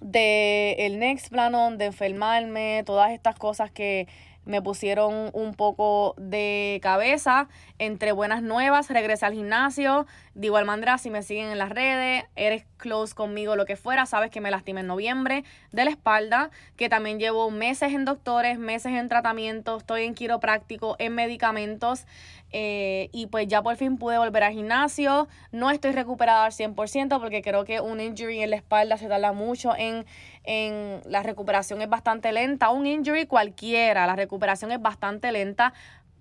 de 0.00 0.76
el 0.78 0.98
next 0.98 1.28
planon, 1.28 1.78
de 1.78 1.86
enfermarme, 1.86 2.82
todas 2.86 3.10
estas 3.10 3.36
cosas 3.36 3.70
que 3.70 4.06
me 4.48 4.62
pusieron 4.62 5.30
un 5.34 5.52
poco 5.52 6.14
de 6.16 6.80
cabeza 6.82 7.48
entre 7.78 8.12
buenas 8.12 8.42
nuevas, 8.42 8.88
regresé 8.88 9.26
al 9.26 9.34
gimnasio, 9.34 10.06
de 10.34 10.46
igual 10.46 10.64
manera 10.64 10.96
si 10.96 11.10
me 11.10 11.22
siguen 11.22 11.48
en 11.48 11.58
las 11.58 11.68
redes, 11.68 12.24
eres 12.34 12.64
close 12.78 13.14
conmigo, 13.14 13.56
lo 13.56 13.66
que 13.66 13.76
fuera, 13.76 14.06
sabes 14.06 14.30
que 14.30 14.40
me 14.40 14.50
lastimé 14.50 14.80
en 14.80 14.86
noviembre 14.86 15.44
de 15.70 15.84
la 15.84 15.90
espalda, 15.90 16.50
que 16.76 16.88
también 16.88 17.18
llevo 17.18 17.50
meses 17.50 17.92
en 17.92 18.06
doctores, 18.06 18.58
meses 18.58 18.92
en 18.92 19.10
tratamiento, 19.10 19.76
estoy 19.76 20.04
en 20.04 20.14
quiropráctico, 20.14 20.96
en 20.98 21.14
medicamentos, 21.14 22.06
eh, 22.50 23.10
y 23.12 23.26
pues 23.26 23.46
ya 23.46 23.62
por 23.62 23.76
fin 23.76 23.98
pude 23.98 24.18
volver 24.18 24.44
al 24.44 24.52
gimnasio. 24.52 25.28
No 25.52 25.70
estoy 25.70 25.92
recuperada 25.92 26.46
al 26.46 26.52
100% 26.52 27.20
porque 27.20 27.42
creo 27.42 27.64
que 27.64 27.80
un 27.80 28.00
injury 28.00 28.40
en 28.40 28.50
la 28.50 28.56
espalda 28.56 28.96
se 28.96 29.08
tarda 29.08 29.32
mucho 29.32 29.74
en, 29.76 30.06
en 30.44 31.00
la 31.04 31.22
recuperación 31.22 31.82
es 31.82 31.88
bastante 31.88 32.32
lenta. 32.32 32.70
Un 32.70 32.86
injury 32.86 33.26
cualquiera, 33.26 34.06
la 34.06 34.16
recuperación 34.16 34.72
es 34.72 34.80
bastante 34.80 35.32
lenta. 35.32 35.74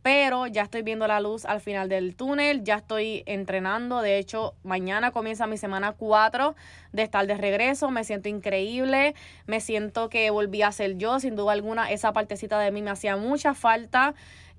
Pero 0.04 0.48
ya 0.48 0.62
estoy 0.62 0.84
viendo 0.84 1.06
la 1.06 1.20
luz 1.20 1.44
al 1.44 1.60
final 1.60 1.90
del 1.90 2.16
túnel, 2.16 2.64
ya 2.64 2.76
estoy 2.76 3.24
entrenando. 3.26 4.02
De 4.02 4.18
hecho, 4.18 4.54
mañana 4.64 5.12
comienza 5.12 5.48
mi 5.48 5.58
semana 5.58 5.92
4 5.92 6.56
de 6.94 7.04
estar 7.04 7.28
de 7.28 7.36
regreso. 7.36 7.90
Me 7.92 8.06
siento 8.06 8.30
increíble, 8.30 9.16
me 9.48 9.60
siento 9.60 10.08
que 10.08 10.30
volví 10.30 10.62
a 10.62 10.72
ser 10.72 10.98
yo. 10.98 11.20
Sin 11.20 11.36
duda 11.36 11.52
alguna, 11.52 11.92
esa 11.92 12.14
partecita 12.14 12.58
de 12.58 12.72
mí 12.72 12.82
me 12.82 12.92
hacía 12.92 13.18
mucha 13.18 13.54
falta 13.54 14.16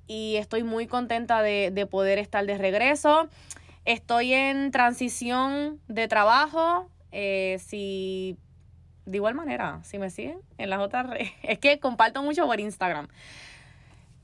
y 0.09 0.37
estoy 0.37 0.65
muy 0.65 0.87
contenta 0.87 1.43
de, 1.43 1.71
de 1.71 1.87
poder 1.87 2.19
estar 2.19 2.45
de 2.45 2.59
regreso. 2.59 3.29
Estoy 3.85 4.35
en 4.35 4.71
transición 4.71 5.81
de 5.87 6.09
trabajo. 6.09 6.91
Eh, 7.13 7.59
si 7.65 8.37
de 9.07 9.17
igual 9.17 9.35
manera, 9.35 9.81
si 9.83 9.99
me 9.99 10.11
siguen 10.11 10.41
en 10.59 10.69
las 10.71 10.81
otras 10.81 11.07
redes, 11.09 11.31
es 11.43 11.59
que 11.59 11.79
comparto 11.79 12.23
mucho 12.23 12.47
por 12.47 12.61
Instagram. 12.61 13.09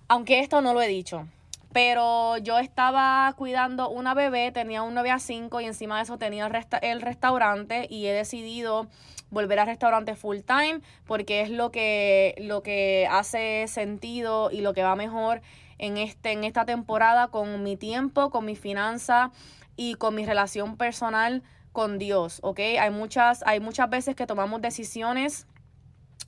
Aunque 0.08 0.40
esto 0.40 0.60
no 0.60 0.74
lo 0.74 0.82
he 0.82 0.88
dicho. 0.88 1.26
Pero 1.72 2.36
yo 2.38 2.58
estaba 2.58 3.32
cuidando 3.36 3.88
una 3.88 4.14
bebé, 4.14 4.52
tenía 4.52 4.82
un 4.82 4.94
9 4.94 5.10
a 5.10 5.18
5 5.18 5.60
y 5.60 5.64
encima 5.64 5.96
de 5.96 6.04
eso 6.04 6.18
tenía 6.18 6.46
el, 6.46 6.66
el 6.82 7.00
restaurante 7.00 7.88
y 7.90 8.06
he 8.06 8.12
decidido 8.12 8.86
volver 9.30 9.58
al 9.58 9.66
restaurante 9.66 10.14
full 10.14 10.38
time 10.46 10.80
porque 11.04 11.40
es 11.40 11.50
lo 11.50 11.72
que, 11.72 12.36
lo 12.38 12.62
que 12.62 13.08
hace 13.10 13.66
sentido 13.66 14.50
y 14.52 14.60
lo 14.60 14.72
que 14.72 14.84
va 14.84 14.94
mejor 14.94 15.42
en, 15.78 15.96
este, 15.96 16.32
en 16.32 16.44
esta 16.44 16.64
temporada 16.64 17.28
con 17.28 17.62
mi 17.62 17.76
tiempo, 17.76 18.30
con 18.30 18.44
mi 18.44 18.56
finanza 18.56 19.30
y 19.76 19.94
con 19.94 20.14
mi 20.14 20.24
relación 20.24 20.76
personal 20.76 21.42
con 21.72 21.98
Dios, 21.98 22.38
¿ok? 22.42 22.60
Hay 22.78 22.90
muchas, 22.90 23.42
hay 23.46 23.58
muchas 23.58 23.90
veces 23.90 24.14
que 24.14 24.26
tomamos 24.26 24.62
decisiones, 24.62 25.48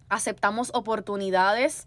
aceptamos 0.08 0.72
oportunidades 0.74 1.86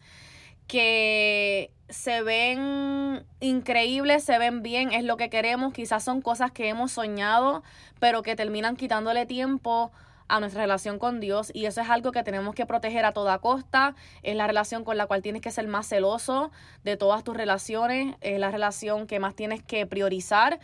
que 0.68 1.74
se 1.90 2.22
ven 2.22 3.26
increíbles, 3.40 4.24
se 4.24 4.38
ven 4.38 4.62
bien, 4.62 4.94
es 4.94 5.04
lo 5.04 5.18
que 5.18 5.30
queremos, 5.30 5.74
quizás 5.74 6.04
son 6.04 6.22
cosas 6.22 6.52
que 6.52 6.70
hemos 6.70 6.92
soñado, 6.94 7.64
pero 8.00 8.22
que 8.22 8.36
terminan 8.36 8.78
quitándole 8.78 9.26
tiempo 9.26 9.92
a 10.30 10.40
nuestra 10.40 10.62
relación 10.62 11.00
con 11.00 11.20
Dios 11.20 11.52
y 11.54 11.66
eso 11.66 11.82
es 11.82 11.90
algo 11.90 12.12
que 12.12 12.24
tenemos 12.24 12.56
que 12.56 12.66
proteger 12.66 13.04
a 13.04 13.12
toda 13.12 13.40
costa. 13.40 13.96
Es 14.24 14.36
la 14.36 14.48
relación 14.48 14.84
con 14.86 14.96
la 14.96 15.08
cual 15.08 15.22
tienes 15.22 15.42
que 15.42 15.52
ser 15.52 15.68
más 15.68 15.88
celoso 15.88 16.52
de 16.84 16.96
todas 16.96 17.24
tus 17.24 17.36
relaciones, 17.36 18.16
es 18.22 18.40
la 18.40 18.52
relación 18.52 19.08
que 19.08 19.20
más 19.20 19.36
tienes 19.36 19.62
que 19.62 19.86
priorizar. 19.86 20.60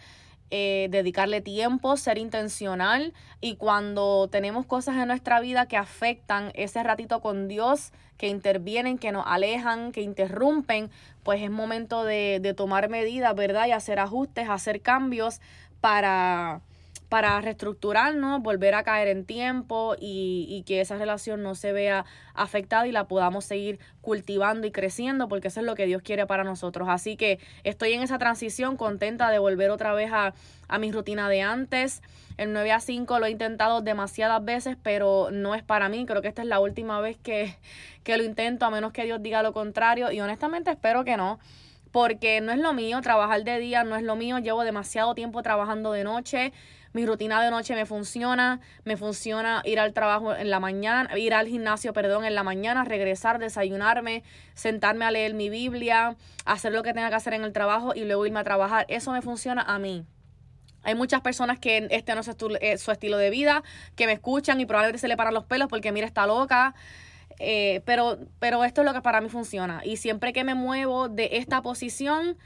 Eh, 0.52 0.90
dedicarle 0.92 1.42
tiempo, 1.42 1.98
ser 1.98 2.20
intencional 2.20 3.16
y 3.42 3.56
cuando 3.56 4.28
tenemos 4.32 4.68
cosas 4.68 4.96
en 4.98 5.08
nuestra 5.08 5.40
vida 5.40 5.68
que 5.68 5.76
afectan 5.76 6.52
ese 6.54 6.84
ratito 6.84 7.20
con 7.20 7.48
Dios, 7.48 7.92
que 8.20 8.28
intervienen, 8.28 9.00
que 9.00 9.12
nos 9.12 9.26
alejan, 9.26 9.92
que 9.92 10.02
interrumpen, 10.02 10.92
pues 11.24 11.42
es 11.42 11.50
momento 11.50 12.04
de, 12.04 12.40
de 12.40 12.54
tomar 12.54 12.90
medidas, 12.90 13.34
¿verdad? 13.34 13.66
Y 13.66 13.72
hacer 13.72 13.98
ajustes, 13.98 14.48
hacer 14.48 14.82
cambios 14.82 15.42
para, 15.82 16.62
para 17.16 17.40
reestructurarnos, 17.40 18.42
volver 18.42 18.76
a 18.76 18.84
caer 18.84 19.08
en 19.08 19.24
tiempo 19.24 19.96
y, 19.98 20.48
y, 20.50 20.64
que 20.64 20.82
esa 20.82 20.98
relación 20.98 21.42
no 21.44 21.56
se 21.56 21.72
vea 21.72 22.04
afectada 22.34 22.88
y 22.88 22.92
la 22.92 23.08
podamos 23.08 23.46
seguir 23.46 23.80
cultivando 24.02 24.68
y 24.68 24.72
creciendo, 24.72 25.30
porque 25.30 25.48
eso 25.48 25.62
es 25.62 25.66
lo 25.66 25.76
que 25.76 25.86
Dios 25.86 26.02
quiere 26.02 26.28
para 26.28 26.44
nosotros. 26.44 26.90
Así 26.90 27.16
que 27.16 27.40
estoy 27.64 27.94
en 27.94 28.02
esa 28.02 28.18
transición, 28.18 28.76
contenta 28.76 29.30
de 29.30 29.40
volver 29.40 29.70
otra 29.70 29.94
vez 29.94 30.12
a, 30.12 30.34
a 30.68 30.78
mi 30.78 30.92
rutina 30.92 31.30
de 31.30 31.42
antes. 31.42 32.02
El 32.36 32.52
9 32.52 32.74
a 32.74 32.82
5 32.82 33.18
lo 33.20 33.28
he 33.28 33.32
intentado 33.32 33.80
demasiadas 33.80 34.44
veces, 34.44 34.76
pero 34.84 35.30
no 35.32 35.56
es 35.56 35.64
para 35.64 35.88
mí. 35.88 36.06
Creo 36.06 36.22
que 36.22 36.28
esta 36.28 36.42
es 36.42 36.50
la 36.50 36.60
última 36.60 37.00
vez 37.00 37.16
que, 37.16 37.56
que 38.04 38.18
lo 38.18 38.26
intento, 38.26 38.66
a 38.66 38.72
menos 38.72 38.92
que 38.92 39.06
Dios 39.06 39.24
diga 39.24 39.42
lo 39.42 39.54
contrario. 39.54 40.12
Y 40.12 40.20
honestamente 40.20 40.70
espero 40.70 41.06
que 41.06 41.16
no 41.16 41.40
porque 41.96 42.42
no 42.42 42.52
es 42.52 42.60
lo 42.60 42.74
mío 42.74 43.00
trabajar 43.00 43.46
de 43.46 43.58
día, 43.58 43.86
no 43.86 43.96
es 43.96 44.04
lo 44.04 44.18
mío, 44.18 44.38
llevo 44.40 44.66
demasiado 44.66 45.16
tiempo 45.16 45.42
trabajando 45.44 45.94
de 45.94 46.04
noche, 46.04 46.52
mi 46.96 47.06
rutina 47.06 47.44
de 47.44 47.52
noche 47.52 47.76
me 47.76 47.86
funciona, 47.86 48.62
me 48.86 48.96
funciona 48.96 49.62
ir 49.66 49.82
al 49.82 49.92
trabajo 49.92 50.34
en 50.34 50.50
la 50.50 50.62
mañana, 50.62 51.10
ir 51.18 51.34
al 51.34 51.46
gimnasio, 51.46 51.92
perdón, 51.92 52.24
en 52.24 52.36
la 52.36 52.44
mañana, 52.44 52.86
regresar, 52.86 53.38
desayunarme, 53.38 54.24
sentarme 54.54 55.04
a 55.04 55.12
leer 55.12 55.34
mi 55.34 55.50
Biblia, 55.50 56.16
hacer 56.46 56.72
lo 56.72 56.84
que 56.84 56.94
tenga 56.94 57.10
que 57.10 57.16
hacer 57.16 57.34
en 57.34 57.44
el 57.44 57.52
trabajo 57.52 57.94
y 57.94 58.06
luego 58.06 58.26
irme 58.26 58.40
a 58.40 58.46
trabajar. 58.46 58.86
Eso 58.88 59.12
me 59.12 59.22
funciona 59.22 59.62
a 59.62 59.78
mí. 59.78 60.06
Hay 60.84 60.96
muchas 60.96 61.20
personas 61.20 61.60
que 61.60 61.86
este 61.92 62.16
no 62.16 62.22
es 62.22 62.28
su, 62.28 62.56
eh, 62.62 62.94
estilo 62.94 63.18
de 63.18 63.30
vida, 63.30 63.62
que 63.98 64.06
me 64.06 64.14
escuchan 64.14 64.62
y 64.62 64.66
probablemente 64.66 65.00
se 65.00 65.10
le 65.10 65.18
paran 65.18 65.34
los 65.34 65.44
pelos 65.44 65.68
porque 65.68 65.92
mira, 65.92 66.08
está 66.08 66.26
loca. 66.26 66.76
Eh, 67.40 67.82
pero, 67.84 68.20
pero 68.40 68.64
esto 68.64 68.84
es 68.84 68.86
lo 68.86 68.94
que 68.94 69.02
para 69.02 69.20
mí 69.20 69.28
funciona. 69.28 69.82
Y 69.84 69.98
siempre 69.98 70.32
que 70.32 70.46
me 70.46 70.56
muevo 70.56 71.10
de 71.10 71.32
esta 71.34 71.62
posición, 71.62 72.38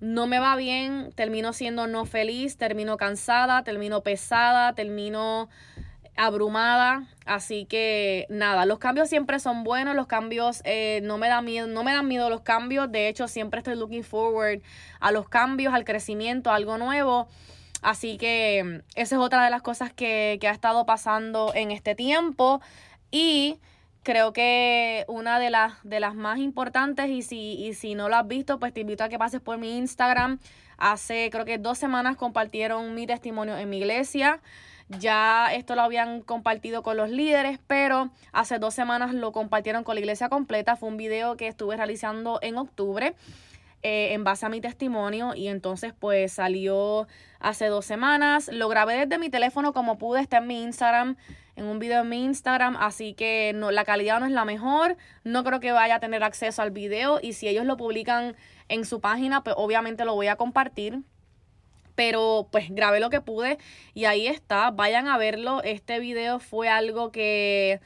no 0.00 0.26
me 0.26 0.38
va 0.38 0.56
bien, 0.56 1.12
termino 1.14 1.52
siendo 1.52 1.86
no 1.86 2.04
feliz, 2.04 2.56
termino 2.56 2.96
cansada, 2.96 3.64
termino 3.64 4.02
pesada, 4.02 4.74
termino 4.74 5.48
abrumada, 6.16 7.06
así 7.26 7.64
que 7.64 8.26
nada, 8.28 8.66
los 8.66 8.78
cambios 8.78 9.08
siempre 9.08 9.38
son 9.38 9.62
buenos, 9.62 9.94
los 9.94 10.08
cambios 10.08 10.62
eh, 10.64 11.00
no 11.04 11.16
me 11.16 11.28
dan 11.28 11.44
miedo, 11.44 11.68
no 11.68 11.84
me 11.84 11.92
dan 11.92 12.08
miedo 12.08 12.28
los 12.28 12.40
cambios, 12.40 12.90
de 12.90 13.08
hecho 13.08 13.28
siempre 13.28 13.58
estoy 13.58 13.76
looking 13.76 14.02
forward 14.02 14.60
a 14.98 15.12
los 15.12 15.28
cambios, 15.28 15.74
al 15.74 15.84
crecimiento, 15.84 16.50
a 16.50 16.56
algo 16.56 16.76
nuevo, 16.76 17.28
así 17.82 18.18
que 18.18 18.82
esa 18.96 19.14
es 19.14 19.20
otra 19.20 19.44
de 19.44 19.50
las 19.50 19.62
cosas 19.62 19.92
que, 19.92 20.38
que 20.40 20.48
ha 20.48 20.52
estado 20.52 20.86
pasando 20.86 21.52
en 21.54 21.70
este 21.70 21.94
tiempo. 21.94 22.60
Y 23.10 23.58
creo 24.08 24.32
que 24.32 25.04
una 25.06 25.38
de 25.38 25.50
las, 25.50 25.74
de 25.82 26.00
las 26.00 26.14
más 26.14 26.38
importantes 26.38 27.10
y 27.10 27.20
si, 27.20 27.62
y 27.62 27.74
si 27.74 27.94
no 27.94 28.08
lo 28.08 28.16
has 28.16 28.26
visto, 28.26 28.58
pues 28.58 28.72
te 28.72 28.80
invito 28.80 29.04
a 29.04 29.10
que 29.10 29.18
pases 29.18 29.42
por 29.42 29.58
mi 29.58 29.76
Instagram. 29.76 30.38
Hace 30.78 31.28
creo 31.30 31.44
que 31.44 31.58
dos 31.58 31.76
semanas 31.76 32.16
compartieron 32.16 32.94
mi 32.94 33.06
testimonio 33.06 33.58
en 33.58 33.68
mi 33.68 33.76
iglesia. 33.76 34.40
Ya 34.88 35.52
esto 35.52 35.74
lo 35.74 35.82
habían 35.82 36.22
compartido 36.22 36.82
con 36.82 36.96
los 36.96 37.10
líderes, 37.10 37.58
pero 37.66 38.08
hace 38.32 38.58
dos 38.58 38.72
semanas 38.72 39.12
lo 39.12 39.30
compartieron 39.30 39.84
con 39.84 39.94
la 39.94 40.00
iglesia 40.00 40.30
completa. 40.30 40.76
Fue 40.76 40.88
un 40.88 40.96
video 40.96 41.36
que 41.36 41.46
estuve 41.46 41.76
realizando 41.76 42.38
en 42.40 42.56
octubre. 42.56 43.14
Eh, 43.84 44.12
en 44.12 44.24
base 44.24 44.44
a 44.44 44.48
mi 44.48 44.60
testimonio 44.60 45.36
y 45.36 45.46
entonces 45.46 45.94
pues 45.96 46.32
salió 46.32 47.06
hace 47.38 47.66
dos 47.66 47.84
semanas. 47.84 48.50
Lo 48.52 48.68
grabé 48.68 48.96
desde 48.96 49.18
mi 49.18 49.30
teléfono 49.30 49.72
como 49.72 49.98
pude, 49.98 50.20
está 50.20 50.38
en 50.38 50.48
mi 50.48 50.64
Instagram, 50.64 51.16
en 51.58 51.64
un 51.64 51.80
video 51.80 52.02
en 52.02 52.08
mi 52.08 52.24
Instagram, 52.24 52.76
así 52.78 53.14
que 53.14 53.52
no, 53.52 53.72
la 53.72 53.84
calidad 53.84 54.20
no 54.20 54.26
es 54.26 54.32
la 54.32 54.44
mejor, 54.44 54.96
no 55.24 55.42
creo 55.42 55.58
que 55.58 55.72
vaya 55.72 55.96
a 55.96 56.00
tener 56.00 56.22
acceso 56.22 56.62
al 56.62 56.70
video 56.70 57.18
y 57.20 57.32
si 57.32 57.48
ellos 57.48 57.66
lo 57.66 57.76
publican 57.76 58.36
en 58.68 58.84
su 58.84 59.00
página 59.00 59.42
pues 59.42 59.56
obviamente 59.58 60.04
lo 60.04 60.14
voy 60.14 60.28
a 60.28 60.36
compartir. 60.36 61.00
Pero 61.96 62.46
pues 62.52 62.66
grabé 62.70 63.00
lo 63.00 63.10
que 63.10 63.20
pude 63.20 63.58
y 63.92 64.04
ahí 64.04 64.28
está, 64.28 64.70
vayan 64.70 65.08
a 65.08 65.18
verlo. 65.18 65.64
Este 65.64 65.98
video 65.98 66.38
fue 66.38 66.68
algo 66.68 67.10
que 67.10 67.80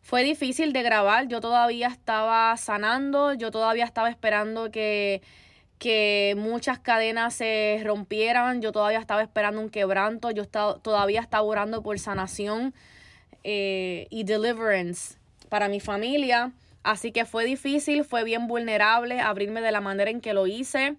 fue 0.00 0.24
difícil 0.24 0.72
de 0.72 0.82
grabar, 0.82 1.28
yo 1.28 1.42
todavía 1.42 1.88
estaba 1.88 2.56
sanando, 2.56 3.34
yo 3.34 3.50
todavía 3.50 3.84
estaba 3.84 4.08
esperando 4.08 4.70
que, 4.70 5.20
que 5.78 6.34
muchas 6.38 6.78
cadenas 6.78 7.34
se 7.34 7.82
rompieran, 7.84 8.62
yo 8.62 8.72
todavía 8.72 9.00
estaba 9.00 9.20
esperando 9.20 9.60
un 9.60 9.68
quebranto, 9.68 10.30
yo 10.30 10.44
estaba, 10.44 10.78
todavía 10.78 11.20
estaba 11.20 11.42
orando 11.42 11.82
por 11.82 11.98
sanación 11.98 12.72
eh, 13.44 14.06
y 14.10 14.24
deliverance 14.24 15.16
para 15.48 15.68
mi 15.68 15.80
familia. 15.80 16.52
Así 16.82 17.12
que 17.12 17.24
fue 17.24 17.44
difícil, 17.44 18.04
fue 18.04 18.24
bien 18.24 18.46
vulnerable 18.46 19.20
abrirme 19.20 19.60
de 19.60 19.72
la 19.72 19.80
manera 19.80 20.10
en 20.10 20.20
que 20.20 20.32
lo 20.32 20.46
hice. 20.46 20.96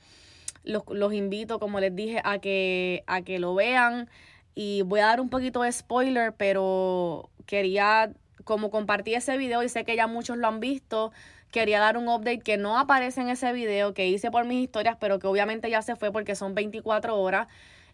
Los, 0.63 0.83
los 0.87 1.13
invito, 1.13 1.59
como 1.59 1.79
les 1.79 1.95
dije, 1.95 2.21
a 2.23 2.39
que, 2.39 3.03
a 3.07 3.21
que 3.21 3.39
lo 3.39 3.55
vean. 3.55 4.09
Y 4.55 4.81
voy 4.83 4.99
a 4.99 5.05
dar 5.05 5.21
un 5.21 5.29
poquito 5.29 5.61
de 5.61 5.71
spoiler, 5.71 6.33
pero 6.33 7.29
quería 7.45 8.11
como 8.49 8.71
compartí 8.71 9.13
ese 9.13 9.37
video 9.37 9.61
y 9.61 9.69
sé 9.69 9.85
que 9.85 9.95
ya 9.95 10.07
muchos 10.07 10.35
lo 10.35 10.47
han 10.47 10.59
visto, 10.59 11.11
quería 11.51 11.79
dar 11.79 11.97
un 11.97 12.07
update 12.07 12.39
que 12.39 12.57
no 12.57 12.79
aparece 12.79 13.21
en 13.21 13.29
ese 13.29 13.53
video 13.53 13.93
que 13.93 14.07
hice 14.07 14.31
por 14.31 14.45
mis 14.45 14.63
historias, 14.63 14.97
pero 14.99 15.19
que 15.19 15.27
obviamente 15.27 15.69
ya 15.69 15.83
se 15.83 15.95
fue 15.95 16.11
porque 16.11 16.35
son 16.35 16.55
24 16.55 17.15
horas. 17.15 17.47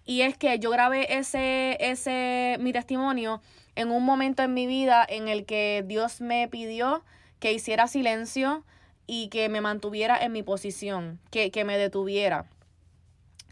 Y 0.05 0.21
es 0.21 0.38
que 0.38 0.59
yo 0.59 0.69
grabé 0.69 1.17
ese, 1.17 1.77
ese, 1.79 2.57
mi 2.59 2.71
testimonio 2.71 3.41
en 3.75 3.91
un 3.91 4.05
momento 4.05 4.43
en 4.43 4.53
mi 4.53 4.67
vida 4.67 5.05
en 5.07 5.27
el 5.27 5.45
que 5.45 5.83
Dios 5.85 6.21
me 6.21 6.47
pidió 6.47 7.03
que 7.39 7.51
hiciera 7.51 7.88
silencio 7.88 8.63
y 9.07 9.29
que 9.29 9.50
me 9.50 9.62
mantuviera 9.62 10.17
en 10.17 10.31
mi 10.31 10.43
posición, 10.43 11.19
que, 11.31 11.51
que 11.51 11.65
me 11.65 11.77
detuviera. 11.77 12.45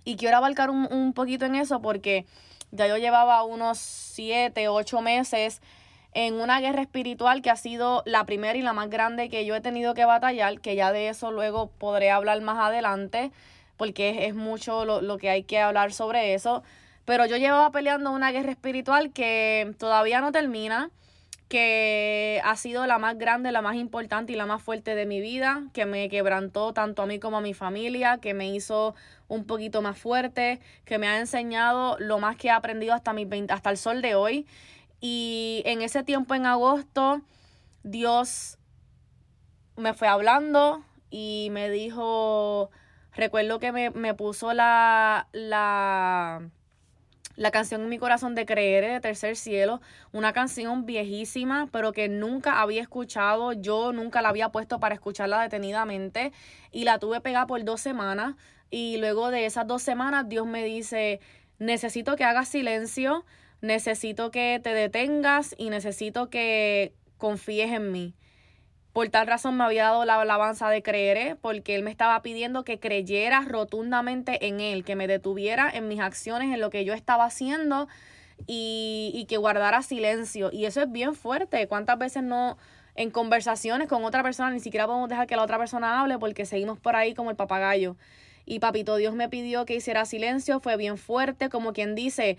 Y 0.05 0.15
quiero 0.15 0.37
abarcar 0.37 0.69
un, 0.69 0.87
un 0.91 1.13
poquito 1.13 1.45
en 1.45 1.55
eso 1.55 1.81
porque 1.81 2.25
ya 2.71 2.87
yo 2.87 2.97
llevaba 2.97 3.43
unos 3.43 3.77
siete, 3.79 4.67
ocho 4.67 5.01
meses 5.01 5.61
en 6.13 6.35
una 6.35 6.59
guerra 6.59 6.81
espiritual 6.81 7.41
que 7.41 7.49
ha 7.49 7.55
sido 7.55 8.03
la 8.05 8.25
primera 8.25 8.57
y 8.57 8.61
la 8.61 8.73
más 8.73 8.89
grande 8.89 9.29
que 9.29 9.45
yo 9.45 9.55
he 9.55 9.61
tenido 9.61 9.93
que 9.93 10.05
batallar, 10.05 10.59
que 10.59 10.75
ya 10.75 10.91
de 10.91 11.09
eso 11.09 11.31
luego 11.31 11.67
podré 11.67 12.11
hablar 12.11 12.39
más 12.41 12.59
adelante, 12.59 13.31
porque 13.77 14.27
es, 14.27 14.35
mucho 14.35 14.85
lo, 14.85 15.01
lo, 15.01 15.17
que 15.17 15.29
hay 15.29 15.43
que 15.43 15.59
hablar 15.59 15.93
sobre 15.93 16.33
eso. 16.33 16.63
Pero 17.05 17.25
yo 17.25 17.37
llevaba 17.37 17.71
peleando 17.71 18.11
una 18.11 18.31
guerra 18.31 18.51
espiritual 18.51 19.11
que 19.11 19.75
todavía 19.77 20.21
no 20.21 20.31
termina, 20.31 20.89
que 21.53 22.41
ha 22.43 22.55
sido 22.55 22.87
la 22.87 22.97
más 22.97 23.17
grande, 23.17 23.51
la 23.51 23.61
más 23.61 23.75
importante 23.75 24.33
y 24.33 24.35
la 24.35 24.45
más 24.45 24.63
fuerte 24.63 24.95
de 24.95 25.05
mi 25.05 25.21
vida, 25.21 25.63
que 25.73 25.85
me 25.85 26.09
quebrantó 26.09 26.73
tanto 26.73 27.03
a 27.03 27.05
mí 27.05 27.19
como 27.19 27.37
a 27.37 27.41
mi 27.41 27.53
familia, 27.53 28.17
que 28.17 28.33
me 28.33 28.49
hizo 28.49 28.95
un 29.27 29.45
poquito 29.45 29.81
más 29.81 29.97
fuerte, 29.97 30.59
que 30.85 30.97
me 30.97 31.07
ha 31.07 31.19
enseñado 31.19 31.97
lo 31.99 32.17
más 32.19 32.37
que 32.37 32.47
he 32.47 32.51
aprendido 32.51 32.93
hasta, 32.93 33.13
mi, 33.13 33.27
hasta 33.49 33.69
el 33.69 33.77
sol 33.77 34.01
de 34.01 34.15
hoy. 34.15 34.47
Y 34.99 35.61
en 35.65 35.81
ese 35.81 36.03
tiempo, 36.03 36.33
en 36.33 36.45
agosto, 36.45 37.21
Dios 37.83 38.57
me 39.75 39.93
fue 39.93 40.07
hablando 40.07 40.83
y 41.11 41.49
me 41.51 41.69
dijo, 41.69 42.71
recuerdo 43.15 43.59
que 43.59 43.71
me, 43.71 43.89
me 43.91 44.13
puso 44.13 44.53
la, 44.53 45.27
la 45.31 46.41
la 47.35 47.51
canción 47.51 47.81
en 47.81 47.89
mi 47.89 47.97
corazón 47.97 48.35
de 48.35 48.45
Creer 48.45 48.85
de 48.85 48.99
Tercer 48.99 49.35
Cielo, 49.35 49.81
una 50.11 50.33
canción 50.33 50.85
viejísima, 50.85 51.67
pero 51.71 51.91
que 51.91 52.07
nunca 52.07 52.61
había 52.61 52.81
escuchado, 52.81 53.53
yo 53.53 53.91
nunca 53.91 54.21
la 54.21 54.29
había 54.29 54.49
puesto 54.49 54.79
para 54.79 54.95
escucharla 54.95 55.41
detenidamente 55.41 56.31
y 56.71 56.83
la 56.83 56.99
tuve 56.99 57.21
pegada 57.21 57.47
por 57.47 57.63
dos 57.63 57.81
semanas 57.81 58.35
y 58.69 58.97
luego 58.97 59.31
de 59.31 59.45
esas 59.45 59.67
dos 59.67 59.81
semanas 59.81 60.29
Dios 60.29 60.45
me 60.45 60.63
dice, 60.63 61.19
necesito 61.57 62.15
que 62.15 62.23
hagas 62.23 62.47
silencio, 62.49 63.25
necesito 63.61 64.29
que 64.29 64.59
te 64.63 64.73
detengas 64.73 65.55
y 65.57 65.69
necesito 65.69 66.29
que 66.29 66.93
confíes 67.17 67.71
en 67.71 67.91
mí. 67.91 68.13
Por 68.93 69.09
tal 69.09 69.25
razón 69.25 69.57
me 69.57 69.63
había 69.63 69.85
dado 69.85 70.05
la 70.05 70.21
alabanza 70.21 70.69
de 70.69 70.83
creer, 70.83 71.37
porque 71.41 71.73
Él 71.73 71.81
me 71.81 71.89
estaba 71.89 72.21
pidiendo 72.21 72.63
que 72.63 72.79
creyera 72.79 73.41
rotundamente 73.41 74.45
en 74.47 74.59
Él, 74.59 74.85
que 74.85 74.95
me 74.95 75.07
detuviera 75.07 75.67
en 75.67 75.87
mis 75.87 75.99
acciones, 75.99 76.53
en 76.53 76.61
lo 76.61 76.69
que 76.69 76.85
yo 76.85 76.93
estaba 76.93 77.25
haciendo 77.25 77.87
y, 78.45 79.11
y 79.15 79.25
que 79.25 79.37
guardara 79.37 79.81
silencio. 79.81 80.51
Y 80.53 80.65
eso 80.65 80.81
es 80.83 80.91
bien 80.91 81.15
fuerte. 81.15 81.67
¿Cuántas 81.67 81.97
veces 81.97 82.21
no 82.21 82.57
en 82.95 83.09
conversaciones 83.09 83.87
con 83.87 84.05
otra 84.05 84.21
persona 84.21 84.51
ni 84.51 84.59
siquiera 84.59 84.85
podemos 84.85 85.09
dejar 85.09 85.25
que 85.25 85.35
la 85.35 85.43
otra 85.43 85.57
persona 85.57 85.99
hable 85.99 86.19
porque 86.19 86.45
seguimos 86.45 86.79
por 86.79 86.95
ahí 86.95 87.15
como 87.15 87.31
el 87.31 87.35
papagayo? 87.35 87.95
Y 88.45 88.59
papito 88.59 88.95
Dios 88.97 89.15
me 89.15 89.27
pidió 89.27 89.65
que 89.65 89.75
hiciera 89.75 90.05
silencio, 90.05 90.59
fue 90.59 90.77
bien 90.77 90.97
fuerte, 90.97 91.49
como 91.49 91.73
quien 91.73 91.95
dice, 91.95 92.37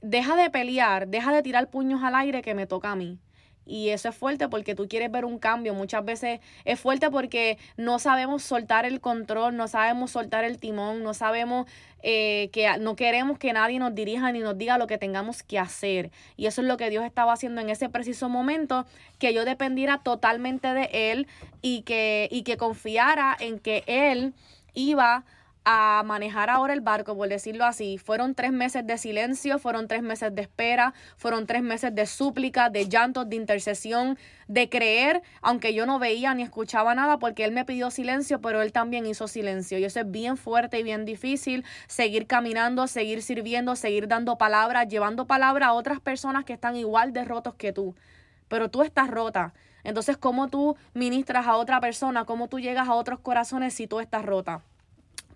deja 0.00 0.34
de 0.36 0.48
pelear, 0.48 1.08
deja 1.08 1.30
de 1.32 1.42
tirar 1.42 1.68
puños 1.68 2.02
al 2.02 2.14
aire 2.14 2.40
que 2.40 2.54
me 2.54 2.66
toca 2.66 2.92
a 2.92 2.96
mí. 2.96 3.18
Y 3.66 3.90
eso 3.90 4.08
es 4.08 4.14
fuerte 4.14 4.48
porque 4.48 4.74
tú 4.74 4.88
quieres 4.88 5.10
ver 5.10 5.24
un 5.24 5.38
cambio. 5.38 5.74
Muchas 5.74 6.04
veces 6.04 6.40
es 6.64 6.78
fuerte 6.78 7.10
porque 7.10 7.58
no 7.76 7.98
sabemos 7.98 8.42
soltar 8.42 8.84
el 8.84 9.00
control, 9.00 9.56
no 9.56 9.68
sabemos 9.68 10.10
soltar 10.10 10.44
el 10.44 10.58
timón, 10.58 11.02
no 11.02 11.14
sabemos 11.14 11.66
eh, 12.02 12.50
que 12.52 12.68
no 12.78 12.96
queremos 12.96 13.38
que 13.38 13.54
nadie 13.54 13.78
nos 13.78 13.94
dirija 13.94 14.30
ni 14.30 14.40
nos 14.40 14.58
diga 14.58 14.76
lo 14.76 14.86
que 14.86 14.98
tengamos 14.98 15.42
que 15.42 15.58
hacer. 15.58 16.10
Y 16.36 16.46
eso 16.46 16.60
es 16.60 16.68
lo 16.68 16.76
que 16.76 16.90
Dios 16.90 17.04
estaba 17.04 17.32
haciendo 17.32 17.60
en 17.62 17.70
ese 17.70 17.88
preciso 17.88 18.28
momento, 18.28 18.84
que 19.18 19.32
yo 19.32 19.44
dependiera 19.46 19.98
totalmente 19.98 20.74
de 20.74 20.90
Él 20.92 21.26
y 21.62 21.82
que, 21.82 22.28
y 22.30 22.42
que 22.42 22.58
confiara 22.58 23.34
en 23.40 23.58
que 23.58 23.84
Él 23.86 24.34
iba 24.74 25.24
a 25.64 26.02
manejar 26.04 26.50
ahora 26.50 26.74
el 26.74 26.82
barco, 26.82 27.16
por 27.16 27.28
decirlo 27.28 27.64
así. 27.64 27.98
Fueron 27.98 28.34
tres 28.34 28.52
meses 28.52 28.86
de 28.86 28.98
silencio, 28.98 29.58
fueron 29.58 29.88
tres 29.88 30.02
meses 30.02 30.34
de 30.34 30.42
espera, 30.42 30.92
fueron 31.16 31.46
tres 31.46 31.62
meses 31.62 31.94
de 31.94 32.06
súplica, 32.06 32.68
de 32.68 32.88
llantos, 32.88 33.28
de 33.28 33.36
intercesión, 33.36 34.18
de 34.46 34.68
creer, 34.68 35.22
aunque 35.40 35.72
yo 35.72 35.86
no 35.86 35.98
veía 35.98 36.34
ni 36.34 36.42
escuchaba 36.42 36.94
nada, 36.94 37.18
porque 37.18 37.44
él 37.44 37.52
me 37.52 37.64
pidió 37.64 37.90
silencio, 37.90 38.40
pero 38.40 38.60
él 38.60 38.72
también 38.72 39.06
hizo 39.06 39.26
silencio. 39.26 39.78
Y 39.78 39.84
eso 39.84 40.00
es 40.00 40.10
bien 40.10 40.36
fuerte 40.36 40.78
y 40.78 40.82
bien 40.82 41.06
difícil, 41.06 41.64
seguir 41.86 42.26
caminando, 42.26 42.86
seguir 42.86 43.22
sirviendo, 43.22 43.74
seguir 43.74 44.06
dando 44.06 44.36
palabras, 44.36 44.88
llevando 44.88 45.26
palabra 45.26 45.68
a 45.68 45.72
otras 45.72 46.00
personas 46.00 46.44
que 46.44 46.52
están 46.52 46.76
igual 46.76 47.12
de 47.14 47.24
rotos 47.24 47.54
que 47.54 47.72
tú. 47.72 47.94
Pero 48.48 48.70
tú 48.70 48.82
estás 48.82 49.08
rota. 49.10 49.54
Entonces, 49.82 50.16
¿cómo 50.18 50.48
tú 50.48 50.76
ministras 50.92 51.46
a 51.46 51.56
otra 51.56 51.80
persona? 51.80 52.24
¿Cómo 52.24 52.48
tú 52.48 52.60
llegas 52.60 52.88
a 52.88 52.94
otros 52.94 53.20
corazones 53.20 53.74
si 53.74 53.86
tú 53.86 54.00
estás 54.00 54.24
rota? 54.24 54.62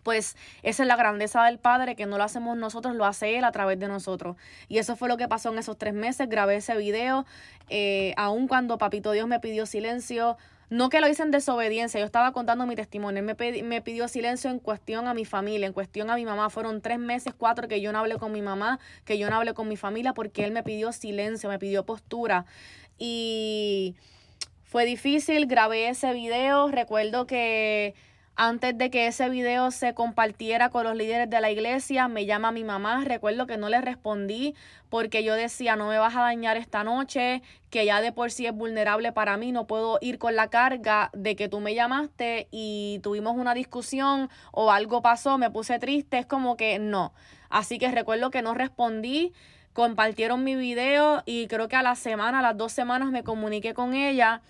Pues 0.02 0.36
esa 0.62 0.82
es 0.82 0.86
la 0.86 0.96
grandeza 0.96 1.44
del 1.44 1.58
Padre, 1.58 1.96
que 1.96 2.06
no 2.06 2.18
lo 2.18 2.24
hacemos 2.24 2.56
nosotros, 2.56 2.94
lo 2.94 3.04
hace 3.04 3.38
Él 3.38 3.44
a 3.44 3.52
través 3.52 3.78
de 3.78 3.88
nosotros. 3.88 4.36
Y 4.68 4.78
eso 4.78 4.96
fue 4.96 5.08
lo 5.08 5.16
que 5.16 5.28
pasó 5.28 5.52
en 5.52 5.58
esos 5.58 5.78
tres 5.78 5.94
meses, 5.94 6.28
grabé 6.28 6.56
ese 6.56 6.76
video, 6.76 7.26
eh, 7.68 8.14
aun 8.16 8.48
cuando 8.48 8.78
Papito 8.78 9.12
Dios 9.12 9.28
me 9.28 9.40
pidió 9.40 9.66
silencio, 9.66 10.36
no 10.70 10.90
que 10.90 11.00
lo 11.00 11.08
hice 11.08 11.22
en 11.22 11.30
desobediencia, 11.30 11.98
yo 11.98 12.06
estaba 12.06 12.32
contando 12.32 12.66
mi 12.66 12.76
testimonio, 12.76 13.20
Él 13.20 13.24
me, 13.24 13.62
me 13.62 13.80
pidió 13.80 14.06
silencio 14.06 14.50
en 14.50 14.58
cuestión 14.58 15.08
a 15.08 15.14
mi 15.14 15.24
familia, 15.24 15.66
en 15.66 15.72
cuestión 15.72 16.10
a 16.10 16.14
mi 16.16 16.26
mamá, 16.26 16.50
fueron 16.50 16.82
tres 16.82 16.98
meses, 16.98 17.32
cuatro 17.36 17.68
que 17.68 17.80
yo 17.80 17.90
no 17.92 17.98
hablé 17.98 18.16
con 18.16 18.32
mi 18.32 18.42
mamá, 18.42 18.78
que 19.04 19.18
yo 19.18 19.30
no 19.30 19.36
hablé 19.36 19.54
con 19.54 19.68
mi 19.68 19.76
familia, 19.76 20.12
porque 20.12 20.44
Él 20.44 20.52
me 20.52 20.62
pidió 20.62 20.92
silencio, 20.92 21.48
me 21.48 21.58
pidió 21.58 21.86
postura. 21.86 22.44
Y 22.98 23.96
fue 24.64 24.84
difícil, 24.84 25.46
grabé 25.46 25.88
ese 25.88 26.12
video, 26.12 26.68
recuerdo 26.68 27.26
que 27.26 27.94
antes 28.38 28.78
de 28.78 28.88
que 28.88 29.08
ese 29.08 29.28
video 29.28 29.72
se 29.72 29.94
compartiera 29.94 30.70
con 30.70 30.84
los 30.84 30.94
líderes 30.94 31.28
de 31.28 31.40
la 31.40 31.50
iglesia, 31.50 32.06
me 32.06 32.24
llama 32.24 32.52
mi 32.52 32.62
mamá. 32.62 33.02
Recuerdo 33.04 33.48
que 33.48 33.56
no 33.56 33.68
le 33.68 33.80
respondí 33.80 34.54
porque 34.88 35.24
yo 35.24 35.34
decía, 35.34 35.74
no 35.74 35.88
me 35.88 35.98
vas 35.98 36.14
a 36.14 36.20
dañar 36.20 36.56
esta 36.56 36.84
noche, 36.84 37.42
que 37.68 37.84
ya 37.84 38.00
de 38.00 38.12
por 38.12 38.30
sí 38.30 38.46
es 38.46 38.54
vulnerable 38.54 39.10
para 39.10 39.36
mí, 39.36 39.50
no 39.50 39.66
puedo 39.66 39.98
ir 40.00 40.18
con 40.18 40.36
la 40.36 40.50
carga 40.50 41.10
de 41.14 41.34
que 41.34 41.48
tú 41.48 41.58
me 41.58 41.74
llamaste 41.74 42.46
y 42.52 43.00
tuvimos 43.02 43.36
una 43.36 43.54
discusión 43.54 44.30
o 44.52 44.70
algo 44.70 45.02
pasó, 45.02 45.36
me 45.36 45.50
puse 45.50 45.80
triste, 45.80 46.18
es 46.18 46.26
como 46.26 46.56
que 46.56 46.78
no. 46.78 47.12
Así 47.50 47.80
que 47.80 47.90
recuerdo 47.90 48.30
que 48.30 48.40
no 48.40 48.54
respondí 48.54 49.32
compartieron 49.72 50.42
mi 50.42 50.54
video 50.54 51.22
y 51.26 51.48
creo 51.48 51.68
que 51.68 51.76
a 51.76 51.82
la 51.82 51.94
semana, 51.96 52.38
a 52.38 52.42
las 52.42 52.56
dos 52.56 52.72
semanas 52.72 53.10
me 53.10 53.22
comuniqué 53.22 53.74
con 53.74 53.94
ella 53.94 54.42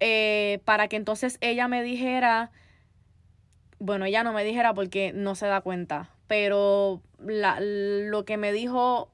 eh, 0.00 0.60
para 0.64 0.88
que 0.88 0.96
entonces 0.96 1.38
ella 1.40 1.66
me 1.68 1.82
dijera 1.82 2.50
bueno, 3.82 4.04
ella 4.04 4.22
no 4.22 4.32
me 4.32 4.44
dijera 4.44 4.74
porque 4.74 5.12
no 5.12 5.34
se 5.34 5.46
da 5.46 5.60
cuenta, 5.60 6.08
pero 6.28 7.02
la, 7.18 7.58
lo 7.60 8.24
que 8.24 8.36
me 8.36 8.52
dijo 8.52 9.10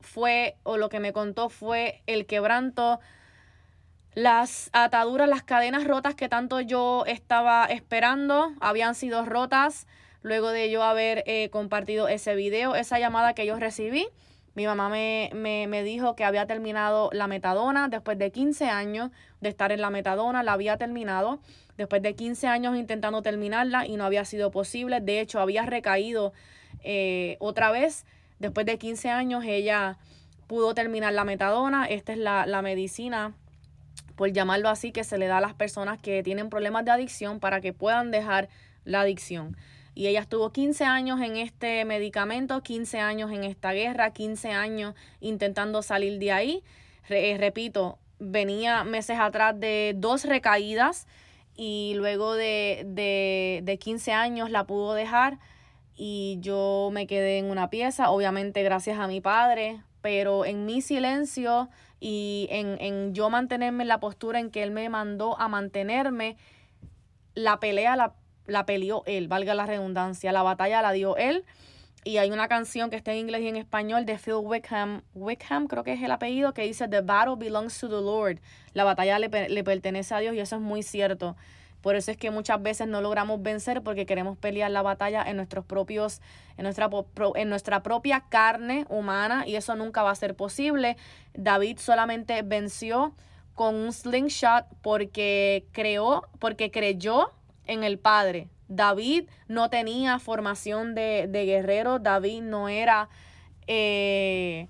fue, 0.00 0.54
o 0.62 0.76
lo 0.76 0.88
que 0.88 1.00
me 1.00 1.12
contó 1.12 1.48
fue 1.48 2.02
el 2.06 2.24
quebranto, 2.24 3.00
las 4.14 4.70
ataduras, 4.72 5.28
las 5.28 5.42
cadenas 5.42 5.88
rotas 5.88 6.14
que 6.14 6.28
tanto 6.28 6.60
yo 6.60 7.04
estaba 7.06 7.64
esperando, 7.64 8.52
habían 8.60 8.94
sido 8.94 9.24
rotas 9.24 9.88
luego 10.22 10.50
de 10.50 10.70
yo 10.70 10.84
haber 10.84 11.24
eh, 11.26 11.50
compartido 11.50 12.06
ese 12.06 12.36
video, 12.36 12.76
esa 12.76 13.00
llamada 13.00 13.34
que 13.34 13.44
yo 13.44 13.58
recibí. 13.58 14.06
Mi 14.54 14.66
mamá 14.66 14.88
me, 14.88 15.30
me, 15.34 15.66
me, 15.66 15.82
dijo 15.82 16.14
que 16.14 16.22
había 16.22 16.46
terminado 16.46 17.10
la 17.12 17.26
metadona 17.26 17.88
después 17.88 18.18
de 18.18 18.30
15 18.30 18.70
años 18.70 19.10
de 19.40 19.48
estar 19.48 19.72
en 19.72 19.80
la 19.80 19.90
metadona, 19.90 20.44
la 20.44 20.52
había 20.52 20.76
terminado 20.76 21.40
después 21.76 22.02
de 22.02 22.14
15 22.14 22.46
años 22.46 22.76
intentando 22.76 23.22
terminarla 23.22 23.86
y 23.86 23.96
no 23.96 24.04
había 24.04 24.24
sido 24.24 24.50
posible. 24.50 25.00
De 25.00 25.20
hecho, 25.20 25.40
había 25.40 25.64
recaído 25.66 26.32
eh, 26.82 27.36
otra 27.40 27.70
vez. 27.70 28.04
Después 28.38 28.66
de 28.66 28.78
15 28.78 29.10
años 29.10 29.44
ella 29.44 29.98
pudo 30.46 30.74
terminar 30.74 31.12
la 31.12 31.24
metadona. 31.24 31.86
Esta 31.86 32.12
es 32.12 32.18
la, 32.18 32.46
la 32.46 32.62
medicina, 32.62 33.34
por 34.14 34.32
llamarlo 34.32 34.68
así, 34.68 34.92
que 34.92 35.04
se 35.04 35.18
le 35.18 35.26
da 35.26 35.38
a 35.38 35.40
las 35.40 35.54
personas 35.54 35.98
que 35.98 36.22
tienen 36.22 36.48
problemas 36.48 36.84
de 36.84 36.90
adicción 36.90 37.40
para 37.40 37.60
que 37.60 37.72
puedan 37.72 38.10
dejar 38.10 38.48
la 38.84 39.00
adicción. 39.00 39.56
Y 39.94 40.08
ella 40.08 40.20
estuvo 40.20 40.52
15 40.52 40.84
años 40.84 41.20
en 41.22 41.36
este 41.38 41.84
medicamento, 41.86 42.62
15 42.62 43.00
años 43.00 43.32
en 43.32 43.44
esta 43.44 43.72
guerra, 43.72 44.12
15 44.12 44.50
años 44.50 44.94
intentando 45.20 45.80
salir 45.80 46.18
de 46.18 46.32
ahí. 46.32 46.62
Eh, 47.08 47.36
repito, 47.38 47.98
venía 48.18 48.84
meses 48.84 49.18
atrás 49.18 49.58
de 49.58 49.94
dos 49.96 50.24
recaídas 50.24 51.06
y 51.56 51.94
luego 51.96 52.34
de, 52.34 52.84
de, 52.86 53.60
de 53.64 53.78
15 53.78 54.12
años 54.12 54.50
la 54.50 54.64
pudo 54.64 54.94
dejar 54.94 55.38
y 55.96 56.38
yo 56.40 56.90
me 56.92 57.06
quedé 57.06 57.38
en 57.38 57.50
una 57.50 57.70
pieza, 57.70 58.10
obviamente 58.10 58.62
gracias 58.62 58.98
a 58.98 59.06
mi 59.06 59.20
padre, 59.20 59.80
pero 60.02 60.44
en 60.44 60.66
mi 60.66 60.82
silencio 60.82 61.70
y 61.98 62.46
en, 62.50 62.76
en 62.80 63.14
yo 63.14 63.30
mantenerme 63.30 63.84
en 63.84 63.88
la 63.88 64.00
postura 64.00 64.38
en 64.38 64.50
que 64.50 64.62
él 64.62 64.70
me 64.70 64.88
mandó 64.88 65.40
a 65.40 65.48
mantenerme, 65.48 66.36
la 67.34 67.58
pelea 67.58 67.96
la, 67.96 68.14
la 68.46 68.66
peleó 68.66 69.02
él, 69.06 69.28
valga 69.28 69.54
la 69.54 69.66
redundancia, 69.66 70.32
la 70.32 70.42
batalla 70.42 70.82
la 70.82 70.92
dio 70.92 71.16
él 71.16 71.44
y 72.06 72.18
hay 72.18 72.30
una 72.30 72.46
canción 72.46 72.88
que 72.88 72.94
está 72.94 73.10
en 73.10 73.18
inglés 73.18 73.42
y 73.42 73.48
en 73.48 73.56
español 73.56 74.06
de 74.06 74.16
Phil 74.16 74.34
Wickham, 74.34 75.02
Wickham 75.14 75.66
creo 75.66 75.82
que 75.82 75.92
es 75.92 76.00
el 76.00 76.12
apellido, 76.12 76.54
que 76.54 76.62
dice 76.62 76.86
The 76.86 77.00
battle 77.00 77.34
belongs 77.36 77.80
to 77.80 77.88
the 77.88 77.94
Lord. 77.94 78.38
La 78.74 78.84
batalla 78.84 79.18
le, 79.18 79.48
le 79.48 79.64
pertenece 79.64 80.14
a 80.14 80.20
Dios 80.20 80.36
y 80.36 80.38
eso 80.38 80.54
es 80.54 80.62
muy 80.62 80.84
cierto 80.84 81.36
Por 81.80 81.96
eso 81.96 82.12
es 82.12 82.16
que 82.16 82.30
muchas 82.30 82.62
veces 82.62 82.86
no 82.86 83.00
logramos 83.00 83.42
vencer 83.42 83.82
porque 83.82 84.06
queremos 84.06 84.38
pelear 84.38 84.70
la 84.70 84.82
batalla 84.82 85.24
en 85.24 85.34
nuestros 85.36 85.64
propios, 85.64 86.22
en 86.56 86.62
nuestra, 86.62 86.88
en 87.34 87.48
nuestra 87.48 87.82
propia 87.82 88.24
carne 88.28 88.86
humana 88.88 89.44
y 89.44 89.56
eso 89.56 89.74
nunca 89.74 90.04
va 90.04 90.12
a 90.12 90.14
ser 90.14 90.36
posible. 90.36 90.96
David 91.34 91.78
solamente 91.78 92.40
venció 92.42 93.16
con 93.54 93.74
un 93.74 93.92
slingshot 93.92 94.64
porque 94.80 95.66
creó, 95.72 96.22
porque 96.38 96.70
creyó 96.70 97.32
en 97.66 97.82
el 97.82 97.98
Padre. 97.98 98.48
David 98.68 99.28
no 99.48 99.70
tenía 99.70 100.18
formación 100.18 100.94
de, 100.94 101.28
guerrero, 101.32 101.98
David 101.98 102.42
no 102.42 102.68
era... 102.68 103.08
Eh, 103.66 104.68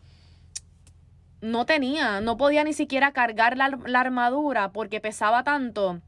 no 1.43 1.67
tenía, 1.67 2.21
no 2.21 2.37
podía 2.37 2.65
ni 2.65 2.73
siquiera 2.73 3.13
cargar 3.13 3.57
la, 3.57 3.79
la 3.87 4.01
armadura 4.01 4.73
porque 4.73 5.01
pesaba 5.01 5.45
tanto 5.45 6.01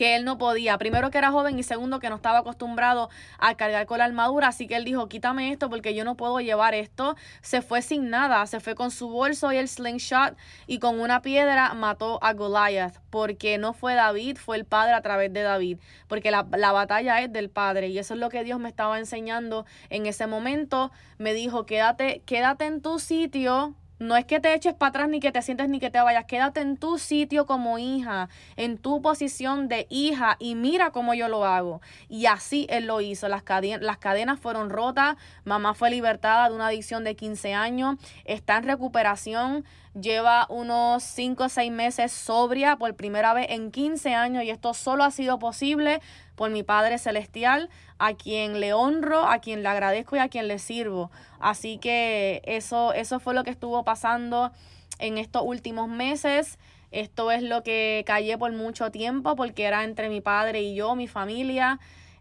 que 0.00 0.16
él 0.16 0.24
no 0.24 0.38
podía. 0.38 0.78
Primero 0.78 1.10
que 1.10 1.18
era 1.18 1.30
joven 1.30 1.58
y 1.58 1.62
segundo 1.62 2.00
que 2.00 2.08
no 2.08 2.16
estaba 2.16 2.38
acostumbrado 2.38 3.10
a 3.38 3.54
cargar 3.54 3.84
con 3.84 3.98
la 3.98 4.06
armadura. 4.06 4.48
Así 4.48 4.66
que 4.66 4.76
él 4.76 4.86
dijo, 4.86 5.10
quítame 5.10 5.52
esto 5.52 5.68
porque 5.68 5.94
yo 5.94 6.06
no 6.06 6.16
puedo 6.16 6.40
llevar 6.40 6.72
esto. 6.72 7.16
Se 7.42 7.60
fue 7.60 7.82
sin 7.82 8.08
nada, 8.08 8.46
se 8.46 8.60
fue 8.60 8.74
con 8.74 8.90
su 8.90 9.10
bolso 9.10 9.52
y 9.52 9.58
el 9.58 9.68
slingshot 9.68 10.38
y 10.66 10.78
con 10.78 11.00
una 11.00 11.20
piedra 11.20 11.74
mató 11.74 12.18
a 12.22 12.32
Goliath. 12.32 12.98
Porque 13.10 13.58
no 13.58 13.74
fue 13.74 13.92
David, 13.92 14.38
fue 14.38 14.56
el 14.56 14.64
padre 14.64 14.94
a 14.94 15.02
través 15.02 15.34
de 15.34 15.42
David. 15.42 15.78
Porque 16.08 16.30
la, 16.30 16.46
la 16.56 16.72
batalla 16.72 17.20
es 17.20 17.30
del 17.30 17.50
padre 17.50 17.88
y 17.88 17.98
eso 17.98 18.14
es 18.14 18.20
lo 18.20 18.30
que 18.30 18.42
Dios 18.42 18.58
me 18.58 18.70
estaba 18.70 18.98
enseñando 18.98 19.66
en 19.90 20.06
ese 20.06 20.26
momento. 20.26 20.90
Me 21.18 21.34
dijo, 21.34 21.66
quédate, 21.66 22.22
quédate 22.24 22.64
en 22.64 22.80
tu 22.80 23.00
sitio 23.00 23.74
no 24.00 24.16
es 24.16 24.24
que 24.24 24.40
te 24.40 24.54
eches 24.54 24.72
para 24.72 24.88
atrás 24.88 25.08
ni 25.10 25.20
que 25.20 25.30
te 25.30 25.42
sientes 25.42 25.68
ni 25.68 25.78
que 25.78 25.90
te 25.90 26.00
vayas. 26.00 26.24
Quédate 26.24 26.62
en 26.62 26.78
tu 26.78 26.98
sitio 26.98 27.44
como 27.44 27.78
hija, 27.78 28.30
en 28.56 28.78
tu 28.78 29.02
posición 29.02 29.68
de 29.68 29.86
hija 29.90 30.36
y 30.38 30.54
mira 30.54 30.90
cómo 30.90 31.12
yo 31.12 31.28
lo 31.28 31.44
hago. 31.44 31.82
Y 32.08 32.24
así 32.24 32.66
él 32.70 32.86
lo 32.86 33.02
hizo. 33.02 33.28
Las, 33.28 33.42
cadenas, 33.42 33.82
las 33.82 33.98
cadenas 33.98 34.40
fueron 34.40 34.70
rotas. 34.70 35.16
Mamá 35.44 35.74
fue 35.74 35.90
libertada 35.90 36.48
de 36.48 36.54
una 36.54 36.68
adicción 36.68 37.04
de 37.04 37.14
15 37.14 37.52
años. 37.52 37.96
Está 38.24 38.56
en 38.56 38.64
recuperación. 38.64 39.66
Lleva 40.00 40.46
unos 40.48 41.02
5 41.02 41.44
o 41.44 41.48
6 41.50 41.70
meses 41.70 42.10
sobria 42.10 42.76
por 42.76 42.94
primera 42.94 43.34
vez 43.34 43.48
en 43.50 43.70
15 43.70 44.14
años 44.14 44.44
y 44.44 44.50
esto 44.50 44.72
solo 44.72 45.04
ha 45.04 45.10
sido 45.10 45.38
posible 45.38 46.00
por 46.40 46.50
mi 46.50 46.62
Padre 46.62 46.96
Celestial, 46.96 47.68
a 47.98 48.14
quien 48.14 48.60
le 48.60 48.72
honro, 48.72 49.28
a 49.28 49.40
quien 49.40 49.62
le 49.62 49.68
agradezco 49.68 50.16
y 50.16 50.20
a 50.20 50.30
quien 50.30 50.48
le 50.48 50.58
sirvo. 50.58 51.10
Así 51.38 51.76
que 51.76 52.40
eso, 52.46 52.94
eso 52.94 53.20
fue 53.20 53.34
lo 53.34 53.44
que 53.44 53.50
estuvo 53.50 53.84
pasando 53.84 54.50
en 54.98 55.18
estos 55.18 55.42
últimos 55.44 55.90
meses. 55.90 56.58
Esto 56.92 57.30
es 57.30 57.42
lo 57.42 57.62
que 57.62 58.04
callé 58.06 58.38
por 58.38 58.50
mucho 58.52 58.90
tiempo 58.90 59.36
porque 59.36 59.64
era 59.64 59.84
entre 59.84 60.08
mi 60.08 60.22
padre 60.22 60.62
y 60.62 60.74
yo, 60.74 60.96
mi 60.96 61.08
familia. 61.08 61.78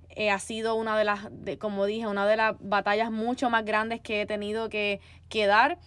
Eh, 0.10 0.32
ha 0.32 0.40
sido 0.40 0.76
una 0.76 0.98
de 0.98 1.06
las, 1.06 1.30
como 1.58 1.86
dije, 1.86 2.06
una 2.06 2.28
de 2.28 2.36
las 2.36 2.58
batallas 2.60 3.12
mucho 3.12 3.50
más 3.50 3.64
grandes 3.64 4.02
que 4.02 4.24
he 4.24 4.26
tenido 4.26 4.68
que, 4.68 5.00
que 5.30 5.48
dar. 5.48 5.80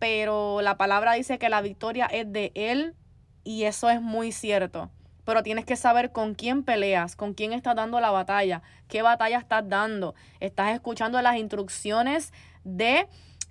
Pero 0.00 0.62
la 0.62 0.76
palabra 0.76 1.12
dice 1.12 1.38
que 1.38 1.48
la 1.48 1.60
victoria 1.60 2.06
es 2.06 2.32
de 2.32 2.50
Él 2.56 2.96
y 3.44 3.66
eso 3.66 3.88
es 3.88 4.02
muy 4.02 4.32
cierto 4.32 4.90
pero 5.28 5.42
tienes 5.42 5.66
que 5.66 5.76
saber 5.76 6.10
con 6.10 6.34
quién 6.34 6.62
peleas, 6.62 7.14
con 7.14 7.34
quién 7.34 7.52
estás 7.52 7.76
dando 7.76 8.00
la 8.00 8.10
batalla, 8.10 8.62
qué 8.88 9.02
batalla 9.02 9.36
estás 9.36 9.68
dando. 9.68 10.14
Estás 10.40 10.72
escuchando 10.72 11.20
las 11.20 11.36
instrucciones 11.36 12.32
de 12.64 13.06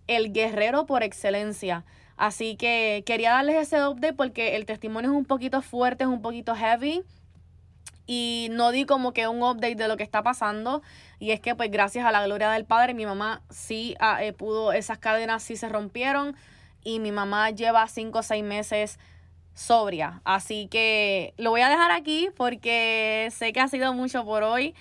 el 0.07 0.33
guerrero 0.33 0.87
por 0.87 1.03
excelencia. 1.03 1.85
Así 2.15 2.55
que 2.55 3.03
quería 3.05 3.33
darles 3.33 3.57
ese 3.57 3.85
update 3.85 4.13
porque 4.13 4.55
el 4.55 4.65
testimonio 4.65 5.11
es 5.11 5.15
un 5.15 5.25
poquito 5.25 5.61
fuerte, 5.61 6.05
es 6.05 6.09
un 6.09 6.23
poquito 6.23 6.55
heavy. 6.55 7.03
Y 8.07 8.47
no 8.49 8.71
di 8.71 8.85
como 8.85 9.13
que 9.13 9.27
un 9.27 9.43
update 9.43 9.75
de 9.75 9.87
lo 9.87 9.97
que 9.97 10.03
está 10.03 10.23
pasando. 10.23 10.81
Y 11.19 11.29
es 11.29 11.39
que 11.39 11.53
pues 11.53 11.69
gracias 11.69 12.07
a 12.07 12.11
la 12.11 12.25
gloria 12.25 12.49
del 12.49 12.65
Padre, 12.65 12.95
mi 12.95 13.05
mamá 13.05 13.43
sí 13.51 13.93
ah, 13.99 14.23
eh, 14.23 14.33
pudo, 14.33 14.73
esas 14.73 14.97
cadenas 14.97 15.43
sí 15.43 15.55
se 15.55 15.69
rompieron. 15.69 16.35
Y 16.83 16.99
mi 16.99 17.11
mamá 17.11 17.51
lleva 17.51 17.87
cinco 17.87 18.17
o 18.17 18.23
seis 18.23 18.43
meses 18.43 18.97
sobria. 19.58 20.22
Así 20.24 20.67
que 20.67 21.34
lo 21.38 21.50
voy 21.50 21.62
a 21.62 21.70
dejar 21.70 21.91
aquí 21.91 22.30
porque 22.38 23.30
sé 23.32 23.52
que 23.52 23.60
ha 23.60 23.67
sido 23.67 23.93
mucho 23.93 24.24
por 24.24 24.43
hoy. 24.43 24.76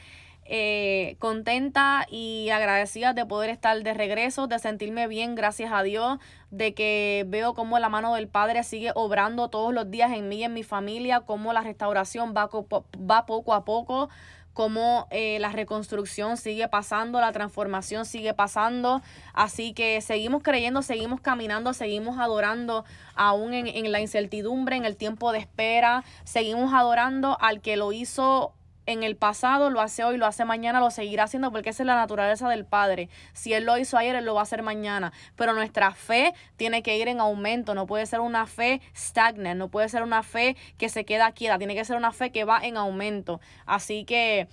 Eh, 0.49 1.17
contenta 1.19 2.07
y 2.09 2.51
agradecida 2.51 3.13
de 3.15 3.27
poder 3.27 3.51
estar 3.51 3.83
de 3.83 3.95
regreso, 3.95 4.47
de 4.47 4.61
sentirme 4.61 5.09
bien, 5.09 5.35
gracias 5.35 5.73
a 5.73 5.83
Dios, 5.83 6.21
de 6.53 6.73
que 6.73 7.25
veo 7.27 7.55
cómo 7.55 7.81
la 7.81 7.89
mano 7.89 8.15
del 8.15 8.29
Padre 8.29 8.63
sigue 8.63 8.93
obrando 8.95 9.49
todos 9.49 9.75
los 9.75 9.91
días 9.91 10.13
en 10.13 10.29
mí 10.29 10.37
y 10.37 10.45
en 10.45 10.55
mi 10.55 10.63
familia, 10.63 11.23
cómo 11.23 11.53
la 11.53 11.63
restauración 11.63 12.33
va, 12.37 12.49
va 12.49 13.27
poco 13.27 13.55
a 13.55 13.65
poco 13.65 14.09
cómo 14.57 15.07
eh, 15.11 15.37
la 15.39 15.51
reconstrucción 15.51 16.39
sigue 16.39 16.67
pasando, 16.67 17.21
la 17.21 17.31
transformación 17.31 18.07
sigue 18.07 18.33
pasando. 18.33 19.03
Así 19.35 19.75
que 19.75 20.01
seguimos 20.01 20.43
creyendo, 20.43 20.81
seguimos 20.81 21.21
caminando, 21.21 21.75
seguimos 21.75 22.19
adorando 22.19 22.87
aún 23.15 23.53
en, 23.53 23.67
en 23.67 23.93
la 23.93 24.01
incertidumbre, 24.01 24.77
en 24.77 24.87
el 24.87 24.97
tiempo 24.97 25.31
de 25.31 25.41
espera. 25.41 26.05
Seguimos 26.25 26.73
adorando 26.73 27.37
al 27.39 27.61
que 27.61 27.77
lo 27.77 27.93
hizo 27.93 28.55
en 28.87 29.03
el 29.03 29.17
pasado, 29.17 29.71
lo 29.71 29.81
hace 29.81 30.05
hoy, 30.05 30.17
lo 30.17 30.27
hace 30.27 30.45
mañana, 30.45 30.81
lo 30.81 30.91
seguirá 30.91 31.25
haciendo 31.25 31.51
porque 31.51 31.71
esa 31.71 31.83
es 31.83 31.87
la 31.87 31.97
naturaleza 31.97 32.49
del 32.49 32.65
Padre. 32.65 33.09
Si 33.33 33.53
Él 33.53 33.65
lo 33.65 33.77
hizo 33.77 33.99
ayer, 33.99 34.17
Él 34.17 34.25
lo 34.25 34.35
va 34.35 34.41
a 34.41 34.43
hacer 34.45 34.63
mañana. 34.63 35.13
Pero 35.35 35.53
nuestra 35.53 35.93
fe 35.93 36.35
tiene 36.57 36.83
que 36.83 36.97
ir 36.97 37.09
en 37.09 37.21
aumento, 37.21 37.75
no 37.75 37.87
puede 37.87 38.07
ser 38.07 38.21
una 38.21 38.47
fe 38.47 38.81
stagnant, 38.97 39.59
no 39.59 39.69
puede 39.69 39.89
ser 39.89 40.03
una 40.03 40.23
fe 40.23 40.57
que 40.79 40.89
se 40.89 41.05
queda 41.05 41.33
quieta, 41.33 41.59
tiene 41.59 41.75
que 41.75 41.85
ser 41.85 41.97
una 41.97 42.13
fe 42.13 42.31
que 42.31 42.45
va 42.45 42.61
en 42.63 42.77
aumento. 42.77 43.41
Así 43.67 44.05
que... 44.05 44.49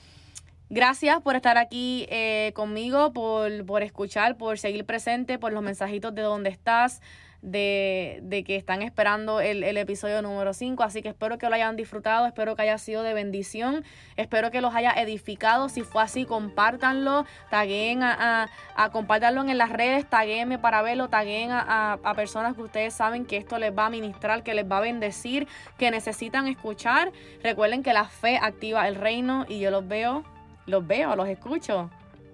Gracias 0.69 1.21
por 1.21 1.35
estar 1.35 1.59
aquí 1.59 2.07
eh, 2.09 2.51
conmigo, 2.55 3.13
por, 3.13 3.63
por 3.63 3.83
escuchar, 3.83 4.37
por 4.37 4.57
seguir 4.57 4.85
presente, 4.85 5.37
por 5.37 5.53
los 5.53 5.61
mensajitos 5.61 6.15
de 6.15 6.23
dónde 6.23 6.49
estás 6.49 6.99
de, 7.43 8.19
de 8.23 8.43
que 8.43 8.55
están 8.55 8.81
esperando 8.81 9.41
el, 9.41 9.63
el 9.63 9.77
episodio 9.77 10.21
número 10.21 10.53
5. 10.53 10.81
Así 10.81 11.01
que 11.01 11.09
espero 11.09 11.37
que 11.37 11.49
lo 11.49 11.55
hayan 11.55 11.75
disfrutado, 11.75 12.25
espero 12.25 12.55
que 12.55 12.63
haya 12.63 12.77
sido 12.77 13.03
de 13.03 13.13
bendición, 13.13 13.83
espero 14.15 14.49
que 14.49 14.61
los 14.61 14.73
haya 14.73 14.91
edificado. 14.93 15.69
Si 15.69 15.81
fue 15.81 16.01
así, 16.01 16.25
compártanlo, 16.25 17.25
taguen 17.51 18.01
a, 18.01 18.49
a, 18.75 18.91
en 18.93 19.57
las 19.57 19.69
redes, 19.69 20.09
taguenme 20.09 20.57
para 20.57 20.81
verlo, 20.81 21.09
taguen 21.09 21.51
a, 21.51 21.99
a, 22.01 22.13
personas 22.13 22.55
que 22.55 22.61
ustedes 22.61 22.93
saben 22.93 23.25
que 23.25 23.37
esto 23.37 23.59
les 23.59 23.77
va 23.77 23.87
a 23.87 23.89
ministrar, 23.89 24.43
que 24.43 24.53
les 24.53 24.69
va 24.69 24.77
a 24.77 24.81
bendecir, 24.81 25.47
que 25.77 25.91
necesitan 25.91 26.47
escuchar. 26.47 27.11
Recuerden 27.43 27.83
que 27.83 27.91
la 27.93 28.05
fe 28.05 28.39
activa 28.41 28.87
el 28.87 28.95
reino 28.95 29.45
y 29.49 29.59
yo 29.59 29.69
los 29.69 29.85
veo, 29.85 30.23
los 30.65 30.87
veo, 30.87 31.15
los 31.15 31.27
escucho. 31.27 31.89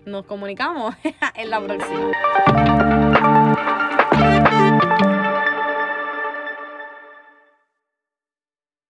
Nos 0.06 0.26
comunicamos 0.26 0.96
en 1.36 1.50
la 1.50 1.60
próxima. 1.60 2.12